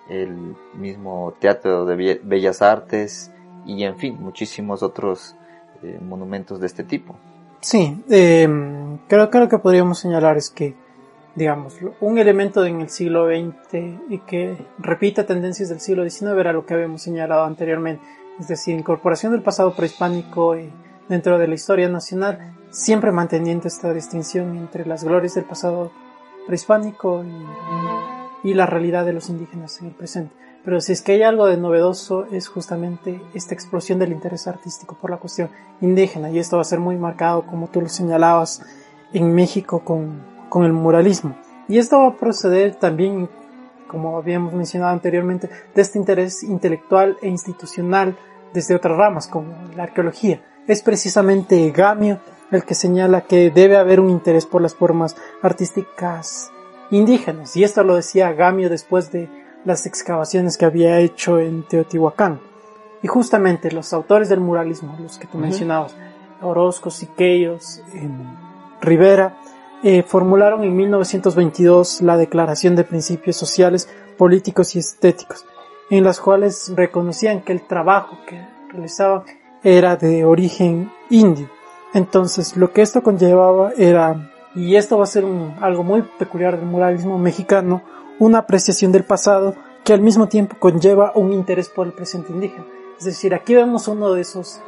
[0.09, 3.31] el mismo Teatro de Be- Bellas Artes
[3.65, 5.35] y en fin, muchísimos otros
[5.83, 7.15] eh, monumentos de este tipo.
[7.59, 8.47] Sí, eh,
[9.07, 10.75] creo lo que podríamos señalar es que,
[11.35, 13.73] digamos, un elemento en el siglo XX
[14.09, 18.03] y que repita tendencias del siglo XIX era lo que habíamos señalado anteriormente,
[18.39, 20.69] es decir, incorporación del pasado prehispánico eh,
[21.09, 25.91] dentro de la historia nacional, siempre manteniendo esta distinción entre las glorias del pasado
[26.45, 30.33] prehispánico y, y la realidad de los indígenas en el presente.
[30.63, 34.97] Pero si es que hay algo de novedoso es justamente esta explosión del interés artístico
[34.99, 38.61] por la cuestión indígena y esto va a ser muy marcado como tú lo señalabas
[39.13, 41.37] en México con, con el muralismo.
[41.69, 43.29] Y esto va a proceder también,
[43.87, 48.17] como habíamos mencionado anteriormente, de este interés intelectual e institucional
[48.53, 50.41] desde otras ramas, como la arqueología.
[50.67, 52.19] Es precisamente Gamio
[52.51, 56.51] el que señala que debe haber un interés por las formas artísticas
[56.91, 57.55] indígenas.
[57.55, 59.29] Y esto lo decía Gamio después de
[59.65, 62.39] las excavaciones que había hecho en Teotihuacán.
[63.01, 65.95] Y justamente los autores del muralismo, los que tú mencionabas,
[66.41, 68.25] Orozco, Siqueiros, em,
[68.81, 69.37] Rivera,
[69.83, 75.45] eh, formularon en 1922 la Declaración de Principios Sociales, Políticos y Estéticos,
[75.89, 79.23] en las cuales reconocían que el trabajo que realizaban
[79.75, 81.49] era de origen indio.
[81.93, 85.25] Entonces, lo que esto conllevaba era, y esto va a ser
[85.61, 87.81] algo muy peculiar del muralismo mexicano,
[88.19, 92.65] una apreciación del pasado que al mismo tiempo conlleva un interés por el presente indígena.
[92.97, 94.59] Es decir, aquí vemos uno de esos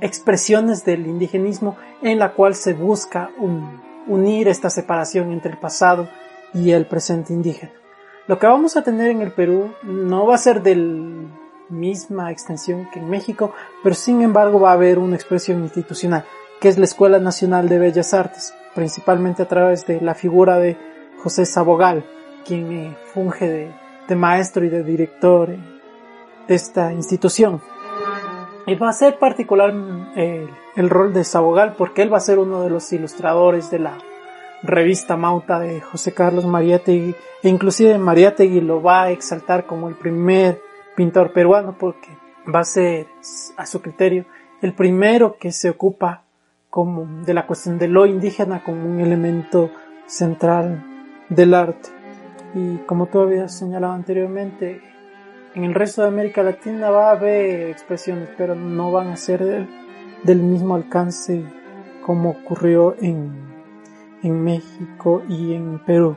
[0.00, 6.08] expresiones del indigenismo en la cual se busca un- unir esta separación entre el pasado
[6.54, 7.72] y el presente indígena.
[8.26, 10.76] Lo que vamos a tener en el Perú no va a ser de
[11.70, 13.52] misma extensión que en México,
[13.82, 16.24] pero sin embargo va a haber una expresión institucional,
[16.60, 20.76] que es la Escuela Nacional de Bellas Artes, principalmente a través de la figura de
[21.22, 22.04] José Sabogal,
[22.44, 25.58] quien eh, funge de, maestro y de director eh,
[26.48, 27.60] de esta institución.
[28.66, 29.72] Y va a ser particular
[30.16, 33.78] eh, el rol de Sabogal porque él va a ser uno de los ilustradores de
[33.78, 33.98] la
[34.62, 39.94] revista Mauta de José Carlos Mariátegui e inclusive Mariátegui lo va a exaltar como el
[39.94, 40.60] primer
[41.00, 42.10] pintor peruano porque
[42.54, 43.06] va a ser
[43.56, 44.26] a su criterio
[44.60, 46.24] el primero que se ocupa
[46.68, 49.70] como de la cuestión de lo indígena como un elemento
[50.04, 50.84] central
[51.30, 51.88] del arte
[52.54, 54.82] y como tú habías señalado anteriormente
[55.54, 59.66] en el resto de América Latina va a haber expresiones, pero no van a ser
[60.22, 61.42] del, mismo alcance
[62.04, 63.32] como ocurrió en,
[64.22, 66.14] en México y en Perú.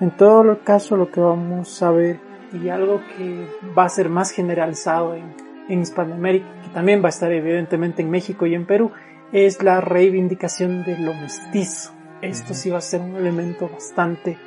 [0.00, 4.08] En todo el caso, lo que vamos a ver y algo que va a ser
[4.08, 5.34] más generalizado en,
[5.68, 8.92] en Hispanoamérica, que también va a estar evidentemente en México y en Perú,
[9.32, 11.92] es la reivindicación de lo mestizo.
[12.22, 14.38] Esto sí va a ser un elemento bastante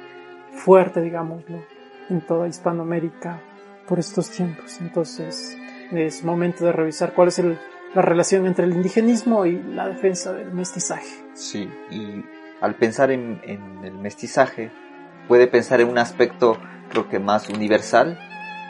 [0.51, 1.63] fuerte, digámoslo,
[2.09, 3.41] en toda Hispanoamérica
[3.87, 4.79] por estos tiempos.
[4.81, 5.57] Entonces
[5.91, 7.57] es momento de revisar cuál es el,
[7.93, 11.23] la relación entre el indigenismo y la defensa del mestizaje.
[11.33, 12.23] Sí, y
[12.61, 14.71] al pensar en, en el mestizaje,
[15.29, 16.57] puede pensar en un aspecto
[16.89, 18.17] creo que más universal,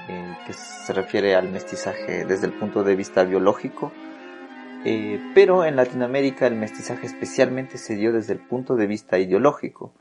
[0.09, 3.93] eh, que se refiere al mestizaje desde el punto de vista biológico,
[4.83, 9.93] eh, pero en Latinoamérica el mestizaje especialmente se dio desde el punto de vista ideológico,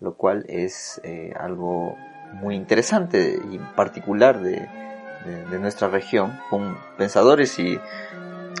[0.00, 1.96] lo cual es eh, algo
[2.34, 4.68] muy interesante y particular de,
[5.24, 7.80] de, de, nuestra región, con pensadores y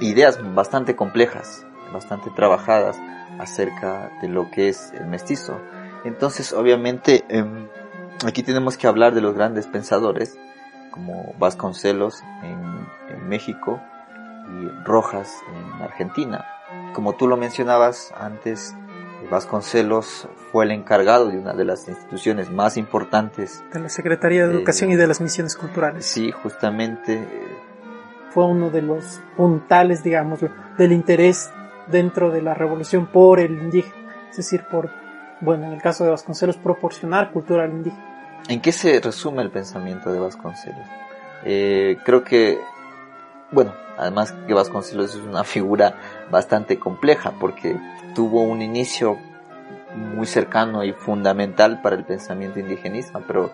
[0.00, 2.98] ideas bastante complejas, bastante trabajadas
[3.38, 5.60] acerca de lo que es el mestizo.
[6.04, 7.44] Entonces, obviamente, eh,
[8.26, 10.38] aquí tenemos que hablar de los grandes pensadores,
[10.90, 13.80] como Vasconcelos en, en México
[14.48, 16.44] y Rojas en Argentina.
[16.94, 18.74] Como tú lo mencionabas antes,
[19.30, 23.62] Vasconcelos fue el encargado de una de las instituciones más importantes.
[23.72, 26.04] De la Secretaría de Educación eh, y de las Misiones Culturales.
[26.04, 27.26] Sí, justamente.
[28.30, 30.40] Fue uno de los puntales, digamos,
[30.76, 31.50] del interés
[31.86, 33.94] dentro de la revolución por el indígena.
[34.30, 34.90] Es decir, por,
[35.42, 38.40] bueno, en el caso de Vasconcelos, proporcionar cultura al indígena.
[38.48, 40.86] ¿En qué se resume el pensamiento de Vasconcelos?
[41.44, 42.60] Eh, creo que,
[43.50, 45.96] bueno, además que Vasconcelos es una figura
[46.30, 47.76] bastante compleja porque
[48.14, 49.18] tuvo un inicio
[50.16, 53.52] muy cercano y fundamental para el pensamiento indigenista, pero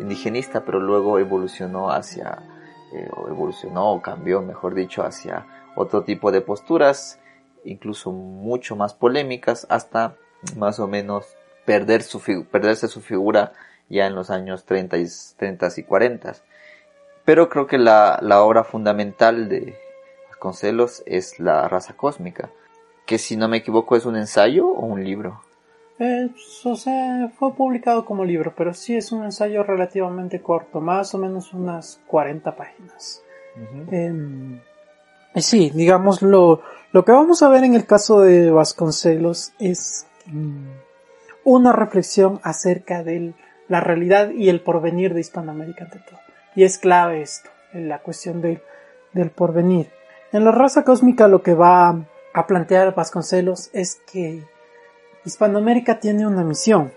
[0.00, 2.42] indigenista, pero luego evolucionó hacia
[2.92, 5.46] eh, o evolucionó o cambió, mejor dicho, hacia
[5.76, 7.20] otro tipo de posturas,
[7.64, 10.16] incluso mucho más polémicas, hasta
[10.56, 11.26] más o menos
[11.64, 13.52] perder su perderse su figura
[13.88, 16.34] ya en los años 30 y, 30 y 40.
[17.24, 19.76] Pero creo que la, la obra fundamental de
[20.28, 22.50] Vasconcelos es La raza cósmica,
[23.06, 25.40] que si no me equivoco es un ensayo o un libro.
[25.98, 26.28] Eh,
[26.64, 31.18] o sea, fue publicado como libro, pero sí es un ensayo relativamente corto, más o
[31.18, 33.22] menos unas 40 páginas.
[33.56, 34.60] Uh -huh.
[35.34, 40.06] eh, sí, digamos, lo, lo que vamos a ver en el caso de Vasconcelos es
[41.44, 43.34] una reflexión acerca de
[43.68, 46.20] la realidad y el porvenir de Hispanoamérica ante todo.
[46.54, 48.62] Y es clave esto, en la cuestión de,
[49.12, 49.90] del porvenir.
[50.32, 54.42] En la raza cósmica lo que va a plantear Vasconcelos es que
[55.24, 56.92] Hispanoamérica tiene una misión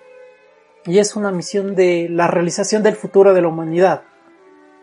[0.86, 4.04] y es una misión de la realización del futuro de la humanidad.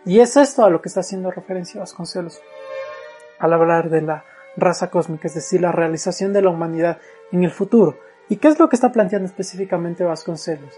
[0.04, 2.40] Y es esto a lo que está haciendo referencia Vasconcelos
[3.38, 4.24] al hablar de la
[4.56, 6.98] raza cósmica, es decir, la realización de la humanidad
[7.32, 7.98] en el futuro.
[8.28, 10.74] ¿Y qué es lo que está planteando específicamente Vasconcelos?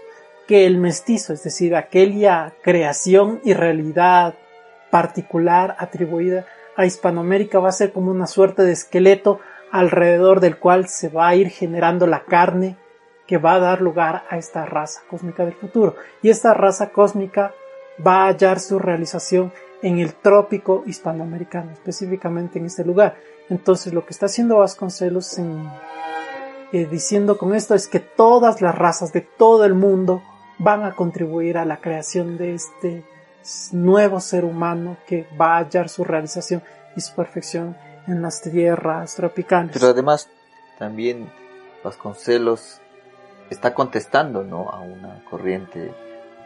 [0.47, 4.35] Que el mestizo, es decir, aquella creación y realidad
[4.91, 6.45] particular atribuida
[6.75, 9.39] a Hispanoamérica va a ser como una suerte de esqueleto
[9.71, 12.77] alrededor del cual se va a ir generando la carne
[13.25, 15.95] que va a dar lugar a esta raza cósmica del futuro.
[16.21, 17.53] Y esta raza cósmica
[18.05, 23.15] va a hallar su realización en el trópico hispanoamericano, específicamente en este lugar.
[23.49, 25.67] Entonces lo que está haciendo Vasconcelos en,
[26.73, 30.21] eh, diciendo con esto es que todas las razas de todo el mundo
[30.59, 33.03] van a contribuir a la creación de este
[33.71, 36.61] nuevo ser humano que va a hallar su realización
[36.95, 39.71] y su perfección en las tierras tropicales.
[39.73, 40.29] Pero además,
[40.77, 41.29] también
[41.83, 42.81] Vasconcelos
[43.49, 44.69] está contestando, ¿no?
[44.69, 45.93] A una corriente,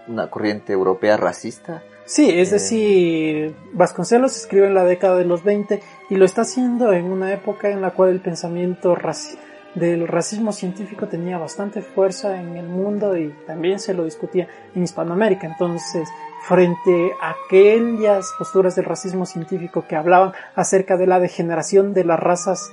[0.08, 1.82] una corriente europea racista.
[2.06, 6.42] Sí, es Eh, decir, Vasconcelos escribe en la década de los 20 y lo está
[6.42, 9.38] haciendo en una época en la cual el pensamiento raci-
[9.76, 14.84] del racismo científico tenía bastante fuerza en el mundo y también se lo discutía en
[14.84, 15.48] Hispanoamérica.
[15.48, 16.10] Entonces,
[16.46, 22.20] frente a aquellas posturas del racismo científico que hablaban acerca de la degeneración de las
[22.20, 22.72] razas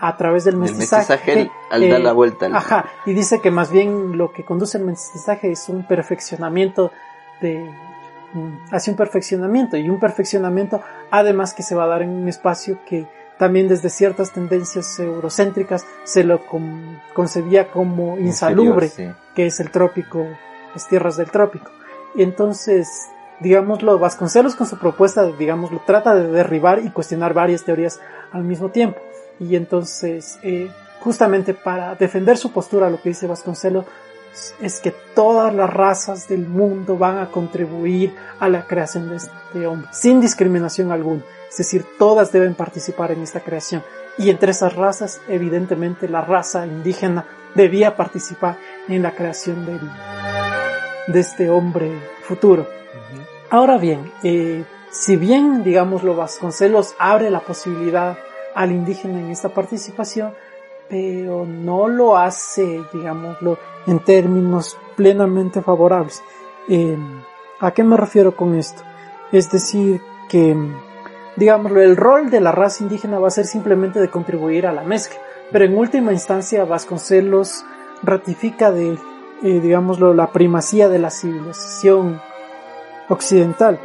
[0.00, 2.46] a través del El mestizaje, mestizaje él, al eh, dar la vuelta.
[2.46, 6.90] al- Ajá, y dice que más bien lo que conduce al mestizaje es un perfeccionamiento
[7.40, 7.70] de
[8.34, 12.28] mm, hacia un perfeccionamiento y un perfeccionamiento además que se va a dar en un
[12.28, 13.06] espacio que
[13.38, 19.32] también desde ciertas tendencias eurocéntricas se lo con- concebía como insalubre, inferior, sí.
[19.34, 20.26] que es el trópico,
[20.72, 21.70] las tierras del trópico.
[22.14, 22.88] Y entonces,
[23.40, 28.00] digámoslo, Vasconcelos con su propuesta, digámoslo, trata de derribar y cuestionar varias teorías
[28.32, 29.00] al mismo tiempo.
[29.40, 30.70] Y entonces, eh,
[31.00, 33.84] justamente para defender su postura, lo que dice Vasconcelos
[34.60, 39.66] es que todas las razas del mundo van a contribuir a la creación de este
[39.66, 41.22] hombre, sin discriminación alguna.
[41.48, 43.82] Es decir, todas deben participar en esta creación.
[44.18, 48.56] Y entre esas razas, evidentemente, la raza indígena debía participar
[48.88, 49.80] en la creación del,
[51.06, 52.66] de este hombre futuro.
[53.50, 58.16] Ahora bien, eh, si bien, digámoslo, Vasconcelos abre la posibilidad
[58.54, 60.34] al indígena en esta participación,
[60.88, 66.22] pero no lo hace, digámoslo, en términos plenamente favorables.
[66.68, 66.96] Eh,
[67.60, 68.82] ¿A qué me refiero con esto?
[69.32, 70.56] Es decir, que,
[71.36, 74.82] digámoslo, el rol de la raza indígena va a ser simplemente de contribuir a la
[74.82, 75.18] mezcla,
[75.50, 77.64] pero en última instancia Vasconcelos
[78.02, 78.98] ratifica de,
[79.42, 82.20] eh, digámoslo, la primacía de la civilización
[83.08, 83.78] occidental.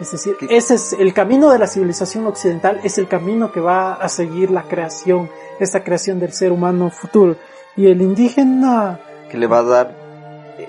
[0.00, 0.46] Es decir, ¿Qué?
[0.56, 4.50] ese es el camino de la civilización occidental, es el camino que va a seguir
[4.50, 7.36] la creación, esta creación del ser humano futuro.
[7.76, 8.98] Y el indígena,
[9.30, 9.94] que le va a dar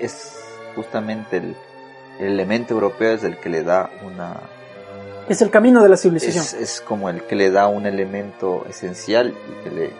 [0.00, 0.34] es
[0.74, 1.56] justamente el,
[2.18, 4.34] el elemento europeo es el que le da una
[5.28, 6.42] es el camino de la civilización.
[6.42, 9.90] es, es como el que le da un elemento esencial y que le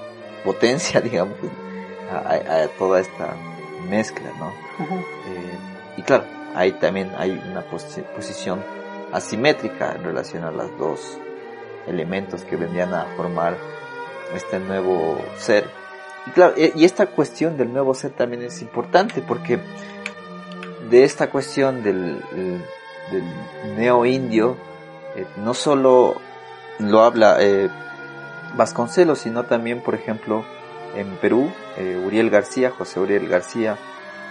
[0.44, 1.36] potencia digamos
[2.10, 3.34] a, a- a toda esta
[3.90, 4.48] mezcla no.
[4.80, 5.58] Eh,
[5.98, 6.24] y claro
[6.54, 8.62] ahí también hay una posi- posición
[9.12, 11.18] asimétrica en relación a los dos
[11.86, 13.56] elementos que vendrían a formar
[14.34, 15.68] este nuevo ser.
[16.26, 19.58] Y claro, e- y esta cuestión del nuevo ser también es importante porque
[20.90, 22.62] de esta cuestión del, el-
[23.10, 24.56] del neo indio,
[25.16, 26.16] eh, no solo
[26.78, 27.68] lo habla eh,
[28.56, 30.44] Vasconcelos, sino también, por ejemplo,
[30.96, 33.76] en Perú, eh, Uriel García, José Uriel García,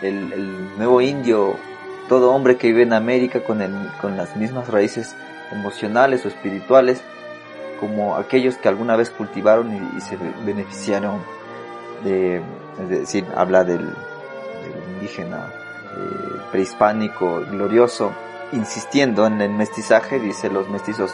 [0.01, 1.55] el, el nuevo indio,
[2.07, 5.15] todo hombre que vive en América con, el- con las mismas raíces
[5.51, 7.01] emocionales o espirituales,
[7.79, 11.21] como aquellos que alguna vez cultivaron y, y se beneficiaron
[12.03, 12.41] de,
[12.81, 15.45] es decir, habla del, del indígena
[15.95, 18.11] eh, prehispánico glorioso,
[18.51, 21.11] insistiendo en el mestizaje, dice los mestizos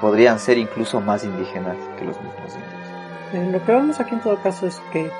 [0.00, 2.72] podrían ser incluso más indígenas que los mismos indios.
[3.32, 5.10] Eh, lo que vemos aquí en todo caso es que,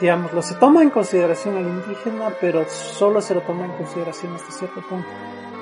[0.00, 4.50] digámoslo, se toma en consideración al indígena, pero solo se lo toma en consideración hasta
[4.50, 5.08] cierto punto.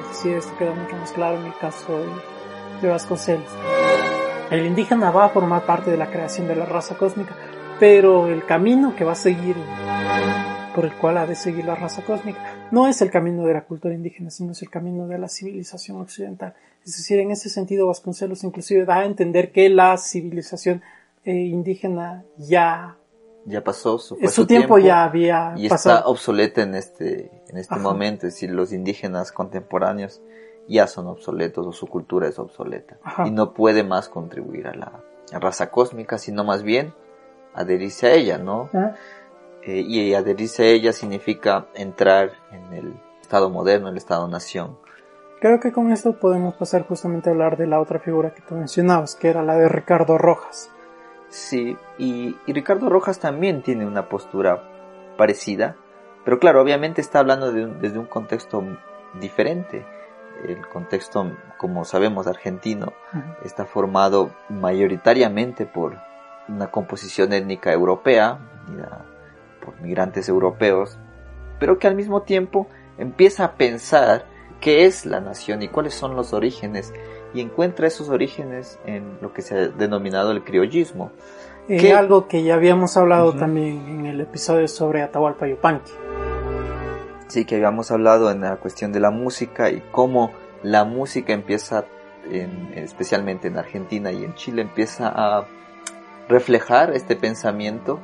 [0.03, 2.05] Es decir, esto queda mucho más claro en el caso
[2.81, 3.49] de Vasconcelos.
[4.51, 7.35] El indígena va a formar parte de la creación de la raza cósmica,
[7.81, 9.57] pero el camino que va a seguir,
[10.75, 12.39] por el cual ha de seguir la raza cósmica,
[12.71, 16.01] no es el camino de la cultura indígena, sino es el camino de la civilización
[16.01, 16.55] occidental.
[16.85, 20.83] Es decir, en ese sentido Vasconcelos inclusive da a entender que la civilización
[21.25, 22.97] eh, indígena ya
[23.45, 25.97] Ya pasó su, fue su tiempo, ya había y pasado.
[25.99, 27.83] está obsoleta en este, en este Ajá.
[27.83, 30.21] momento, es decir, los indígenas contemporáneos
[30.69, 33.27] ya son obsoletos o su cultura es obsoleta Ajá.
[33.27, 34.93] y no puede más contribuir a la
[35.33, 36.95] raza cósmica, sino más bien
[37.55, 38.71] adherirse a ella, ¿no?
[38.73, 38.95] ¿Ah?
[39.63, 44.77] Eh, y adherirse a ella significa entrar en el Estado moderno, el Estado-nación.
[45.41, 48.55] Creo que con esto podemos pasar justamente a hablar de la otra figura que tú
[48.55, 50.71] mencionabas, que era la de Ricardo Rojas.
[51.33, 54.63] Sí, y, y Ricardo Rojas también tiene una postura
[55.17, 55.77] parecida,
[56.27, 58.63] pero claro, obviamente está hablando de un- desde un contexto
[59.19, 59.85] diferente.
[60.47, 62.93] El contexto, como sabemos, argentino
[63.45, 65.97] está formado mayoritariamente por
[66.49, 68.39] una composición étnica europea,
[69.65, 70.99] por migrantes europeos,
[71.59, 72.67] pero que al mismo tiempo
[72.99, 74.27] empieza a pensar
[74.61, 76.93] qué es la nación y cuáles son los orígenes,
[77.35, 81.11] y encuentra esos orígenes en lo que se ha denominado el criollismo.
[81.69, 81.93] Eh, ¿Qué?
[81.95, 83.39] algo que ya habíamos hablado Ujú.
[83.39, 85.93] también en el episodio sobre Atahualpa Yupanqui.
[87.29, 91.85] Sí, que habíamos hablado en la cuestión de la música y cómo la música empieza,
[92.31, 95.47] en- especialmente en Argentina y en Chile, empieza a
[96.29, 97.99] reflejar este pensamiento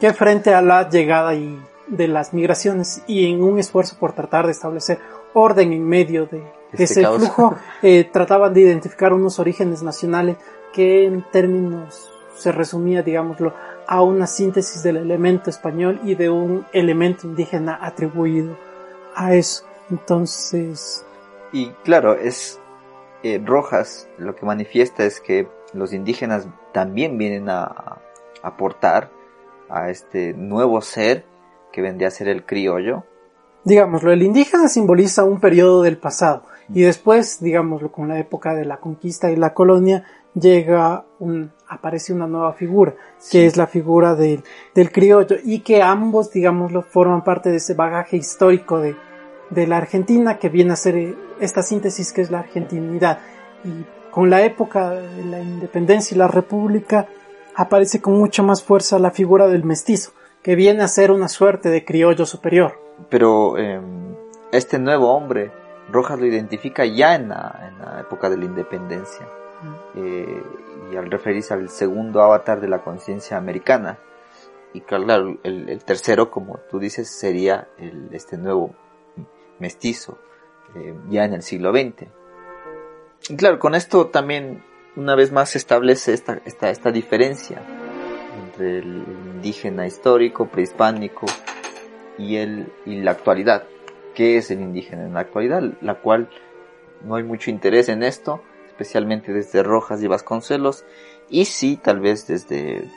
[0.00, 4.44] que frente a la llegada y de las migraciones y en un esfuerzo por tratar
[4.46, 4.98] de establecer
[5.32, 6.42] orden en medio de,
[6.84, 7.18] ese caos.
[7.18, 10.36] flujo, eh, trataban de identificar unos orígenes nacionales
[10.72, 13.54] que en términos se resumía, digámoslo,
[13.86, 18.56] a una síntesis del elemento español y de un elemento indígena atribuido
[19.14, 19.64] a eso.
[19.90, 21.04] Entonces,
[21.52, 22.60] Y claro, es
[23.22, 28.00] eh, Rojas lo que manifiesta es que los indígenas también vienen a, a
[28.42, 29.10] aportar
[29.68, 31.24] a este nuevo ser
[31.72, 33.04] que vendría a ser el criollo.
[33.64, 36.42] digámoslo, el indígena simboliza un periodo del pasado
[36.72, 40.04] y después, digámoslo, con la época de la conquista y la colonia,
[40.34, 43.38] llega un, aparece una nueva figura, Sí.
[43.38, 44.42] que es la figura del,
[44.74, 48.96] del criollo y que ambos, digámoslo, forman parte de ese bagaje histórico de,
[49.50, 53.20] de la Argentina que viene a ser eh, esta síntesis que es la argentinidad.
[53.64, 57.06] Y con la época de la independencia y la república
[57.54, 60.12] aparece con mucha más fuerza la figura del mestizo,
[60.42, 62.74] que viene a ser una suerte de criollo superior.
[63.08, 63.80] Pero eh,
[64.52, 65.50] este nuevo hombre,
[65.90, 69.26] Rojas lo identifica ya en la, en la época de la independencia.
[69.94, 70.42] eh,
[70.92, 73.98] y al referirse al segundo avatar de la conciencia americana.
[74.72, 78.74] Y claro, el, el tercero, como tú dices, sería el, este nuevo
[79.58, 80.18] mestizo,
[80.74, 82.08] eh, ya en el siglo XX.
[83.30, 84.62] Y claro, con esto también
[84.96, 87.62] una vez más se establece esta, esta, esta diferencia
[88.44, 91.26] entre el indígena histórico, prehispánico
[92.18, 93.64] y, el, y la actualidad.
[94.16, 95.62] ¿Qué es el indígena en la actualidad?
[95.82, 96.30] La cual
[97.04, 100.86] no hay mucho interés en esto, especialmente desde Rojas y Vasconcelos,
[101.28, 102.88] y sí, tal vez desde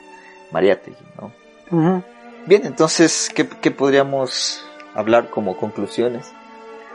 [0.50, 2.02] Mariátegui, ¿no?
[2.46, 4.64] Bien, entonces, ¿qué, qué podríamos
[4.94, 6.32] hablar como conclusiones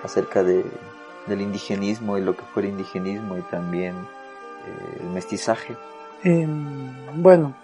[0.03, 0.65] acerca de,
[1.27, 5.75] del indigenismo y lo que fue el indigenismo y también eh, el mestizaje?
[6.23, 7.55] Em, bueno,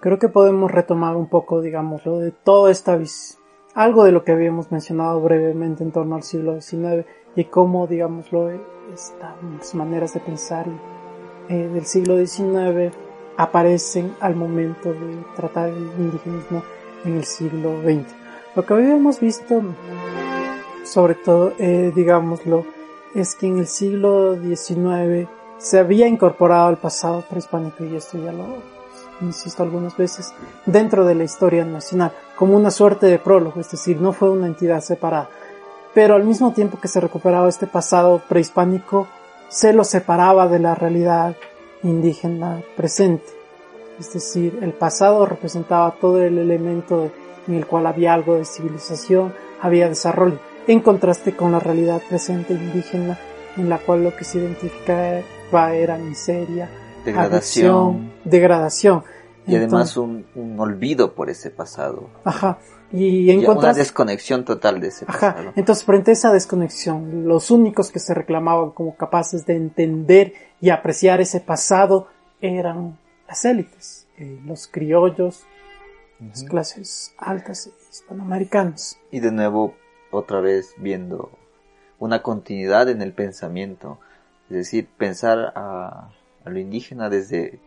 [0.00, 3.37] creo que podemos retomar un poco, digamos, lo de toda esta vis
[3.78, 7.06] algo de lo que habíamos mencionado brevemente en torno al siglo XIX
[7.36, 8.50] y cómo, digámoslo,
[8.92, 10.66] estas maneras de pensar
[11.48, 12.92] eh, del siglo XIX
[13.36, 16.64] aparecen al momento de tratar el indigenismo
[17.04, 18.12] en el siglo XX.
[18.56, 19.62] Lo que habíamos visto,
[20.82, 22.64] sobre todo, eh, digámoslo,
[23.14, 28.32] es que en el siglo XIX se había incorporado al pasado prehispánico, y esto ya
[28.32, 28.77] lo
[29.20, 30.32] insisto algunas veces,
[30.66, 34.46] dentro de la historia nacional, como una suerte de prólogo, es decir, no fue una
[34.46, 35.28] entidad separada.
[35.94, 39.08] Pero al mismo tiempo que se recuperaba este pasado prehispánico,
[39.48, 41.34] se lo separaba de la realidad
[41.82, 43.26] indígena presente.
[43.98, 47.10] Es decir, el pasado representaba todo el elemento
[47.48, 52.52] en el cual había algo de civilización, había desarrollo, en contraste con la realidad presente
[52.52, 53.18] indígena,
[53.56, 56.68] en la cual lo que se identificaba era miseria,
[57.04, 59.04] Degradación adicción, degradación.
[59.46, 62.08] y además un, un olvido por ese pasado.
[62.24, 62.58] ajá.
[62.90, 65.52] Y en una desconexión total de ese Ajá, pasado.
[65.56, 70.32] entonces frente a esa desconexión, los únicos que se reclamaban como capaces de entender
[70.62, 72.08] y apreciar ese pasado
[72.40, 75.42] eran las élites, eh, los criollos,
[76.18, 78.98] las clases altas hispanoamericanas.
[79.10, 79.74] Y de nuevo,
[80.10, 81.30] otra vez viendo
[81.98, 83.98] una continuidad en el pensamiento.
[84.48, 86.08] Es decir, pensar a,
[86.44, 87.60] a lo indígena desde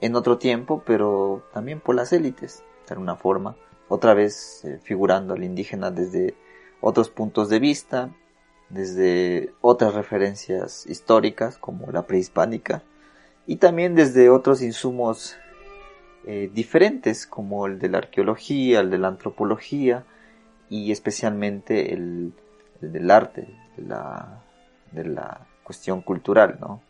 [0.00, 3.56] en otro tiempo, pero también por las élites, de alguna forma.
[3.88, 6.34] Otra vez eh, figurando al indígena desde
[6.80, 8.10] otros puntos de vista,
[8.68, 12.82] desde otras referencias históricas como la prehispánica,
[13.46, 15.36] y también desde otros insumos
[16.26, 20.04] eh, diferentes como el de la arqueología, el de la antropología
[20.68, 22.32] y especialmente el,
[22.82, 24.42] el del arte, de la,
[24.90, 26.82] de la cuestión cultural, ¿no?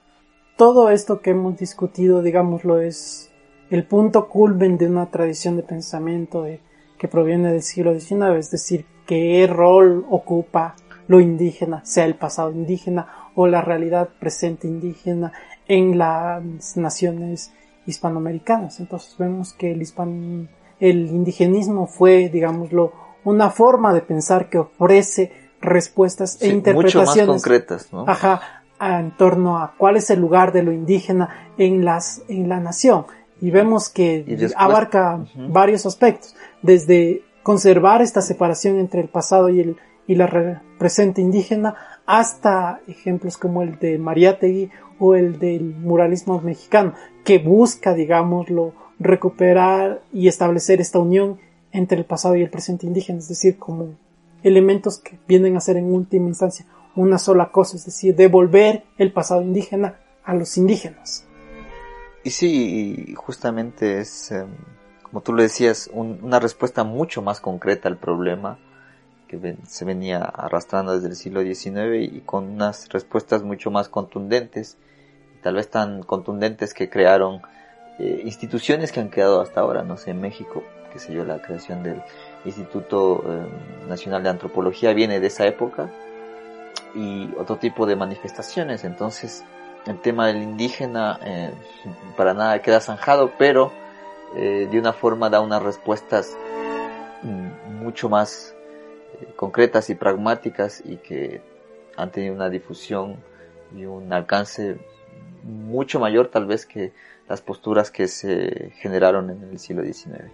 [0.57, 3.31] Todo esto que hemos discutido, digámoslo, es
[3.71, 6.61] el punto culmen de una tradición de pensamiento de-
[6.99, 10.75] que proviene del siglo XIX, es decir, qué rol ocupa
[11.09, 15.33] lo indígena, sea el pasado indígena o la realidad presente indígena
[15.69, 17.53] en las naciones
[17.87, 18.81] hispanoamericanas.
[18.81, 20.49] Entonces vemos que el, hispan-
[20.81, 22.93] el indigenismo fue, digámoslo,
[23.25, 28.05] una forma de pensar que ofrece respuestas e interpretaciones mucho más concretas, ¿no?
[28.09, 32.61] ajá, en torno a cuál es el lugar de lo indígena en las en la
[32.61, 33.05] nación.
[33.41, 39.49] Y vemos que Y después- abarca varios aspectos desde conservar esta separación entre el pasado
[39.49, 39.77] y el
[40.09, 41.75] y la re- presente indígena
[42.07, 44.71] hasta ejemplos como el de Mariátegui
[45.01, 46.93] o el del muralismo mexicano
[47.25, 51.39] que busca digámoslo recuperar y establecer esta unión
[51.73, 53.89] entre el pasado y el presente indígena es decir como
[54.45, 56.65] elementos que vienen a ser en última instancia
[56.97, 61.25] una sola cosa, es decir, devolver el pasado indígena a los indígenas.
[62.25, 64.49] Y sí, justamente es, em,
[65.03, 68.59] como tú lo decías, un- una respuesta mucho más concreta al problema
[69.29, 74.77] que se venía arrastrando desde el siglo XIX y con unas respuestas mucho más contundentes,
[75.43, 77.43] tal vez tan contundentes que crearon
[77.99, 81.41] eh, instituciones que han quedado hasta ahora, no sé, en México, qué sé yo, la
[81.41, 82.03] creación del
[82.45, 85.91] Instituto em, Nacional de Antropología viene de esa época
[86.97, 89.45] y otro tipo de manifestaciones, entonces
[89.87, 91.53] el tema del indígena eh,
[92.17, 93.71] para nada queda zanjado, pero
[94.35, 96.37] eh, de una forma da unas respuestas
[97.23, 98.57] mm, mucho más
[99.21, 101.43] eh, concretas y pragmáticas y que
[101.97, 103.17] han tenido una difusión
[103.75, 104.79] y un alcance
[105.45, 106.93] mucho mayor tal vez que
[107.29, 110.31] las posturas que se generaron en el siglo XIX.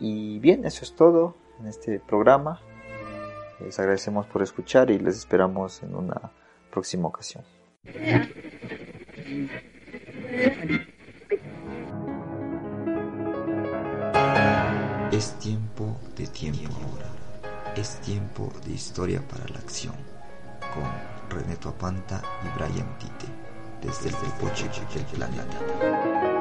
[0.00, 2.60] Y bien, eso es todo en este programa.
[3.60, 6.32] Les agradecemos por escuchar y les esperamos en una
[6.70, 7.44] próxima ocasión.
[15.10, 17.10] Es tiempo de tiempo ahora.
[17.74, 19.94] Es tiempo de historia para la acción.
[20.72, 23.26] Con René Tuapanta y Brian Tite.
[23.82, 26.37] Desde el Poche del planeta.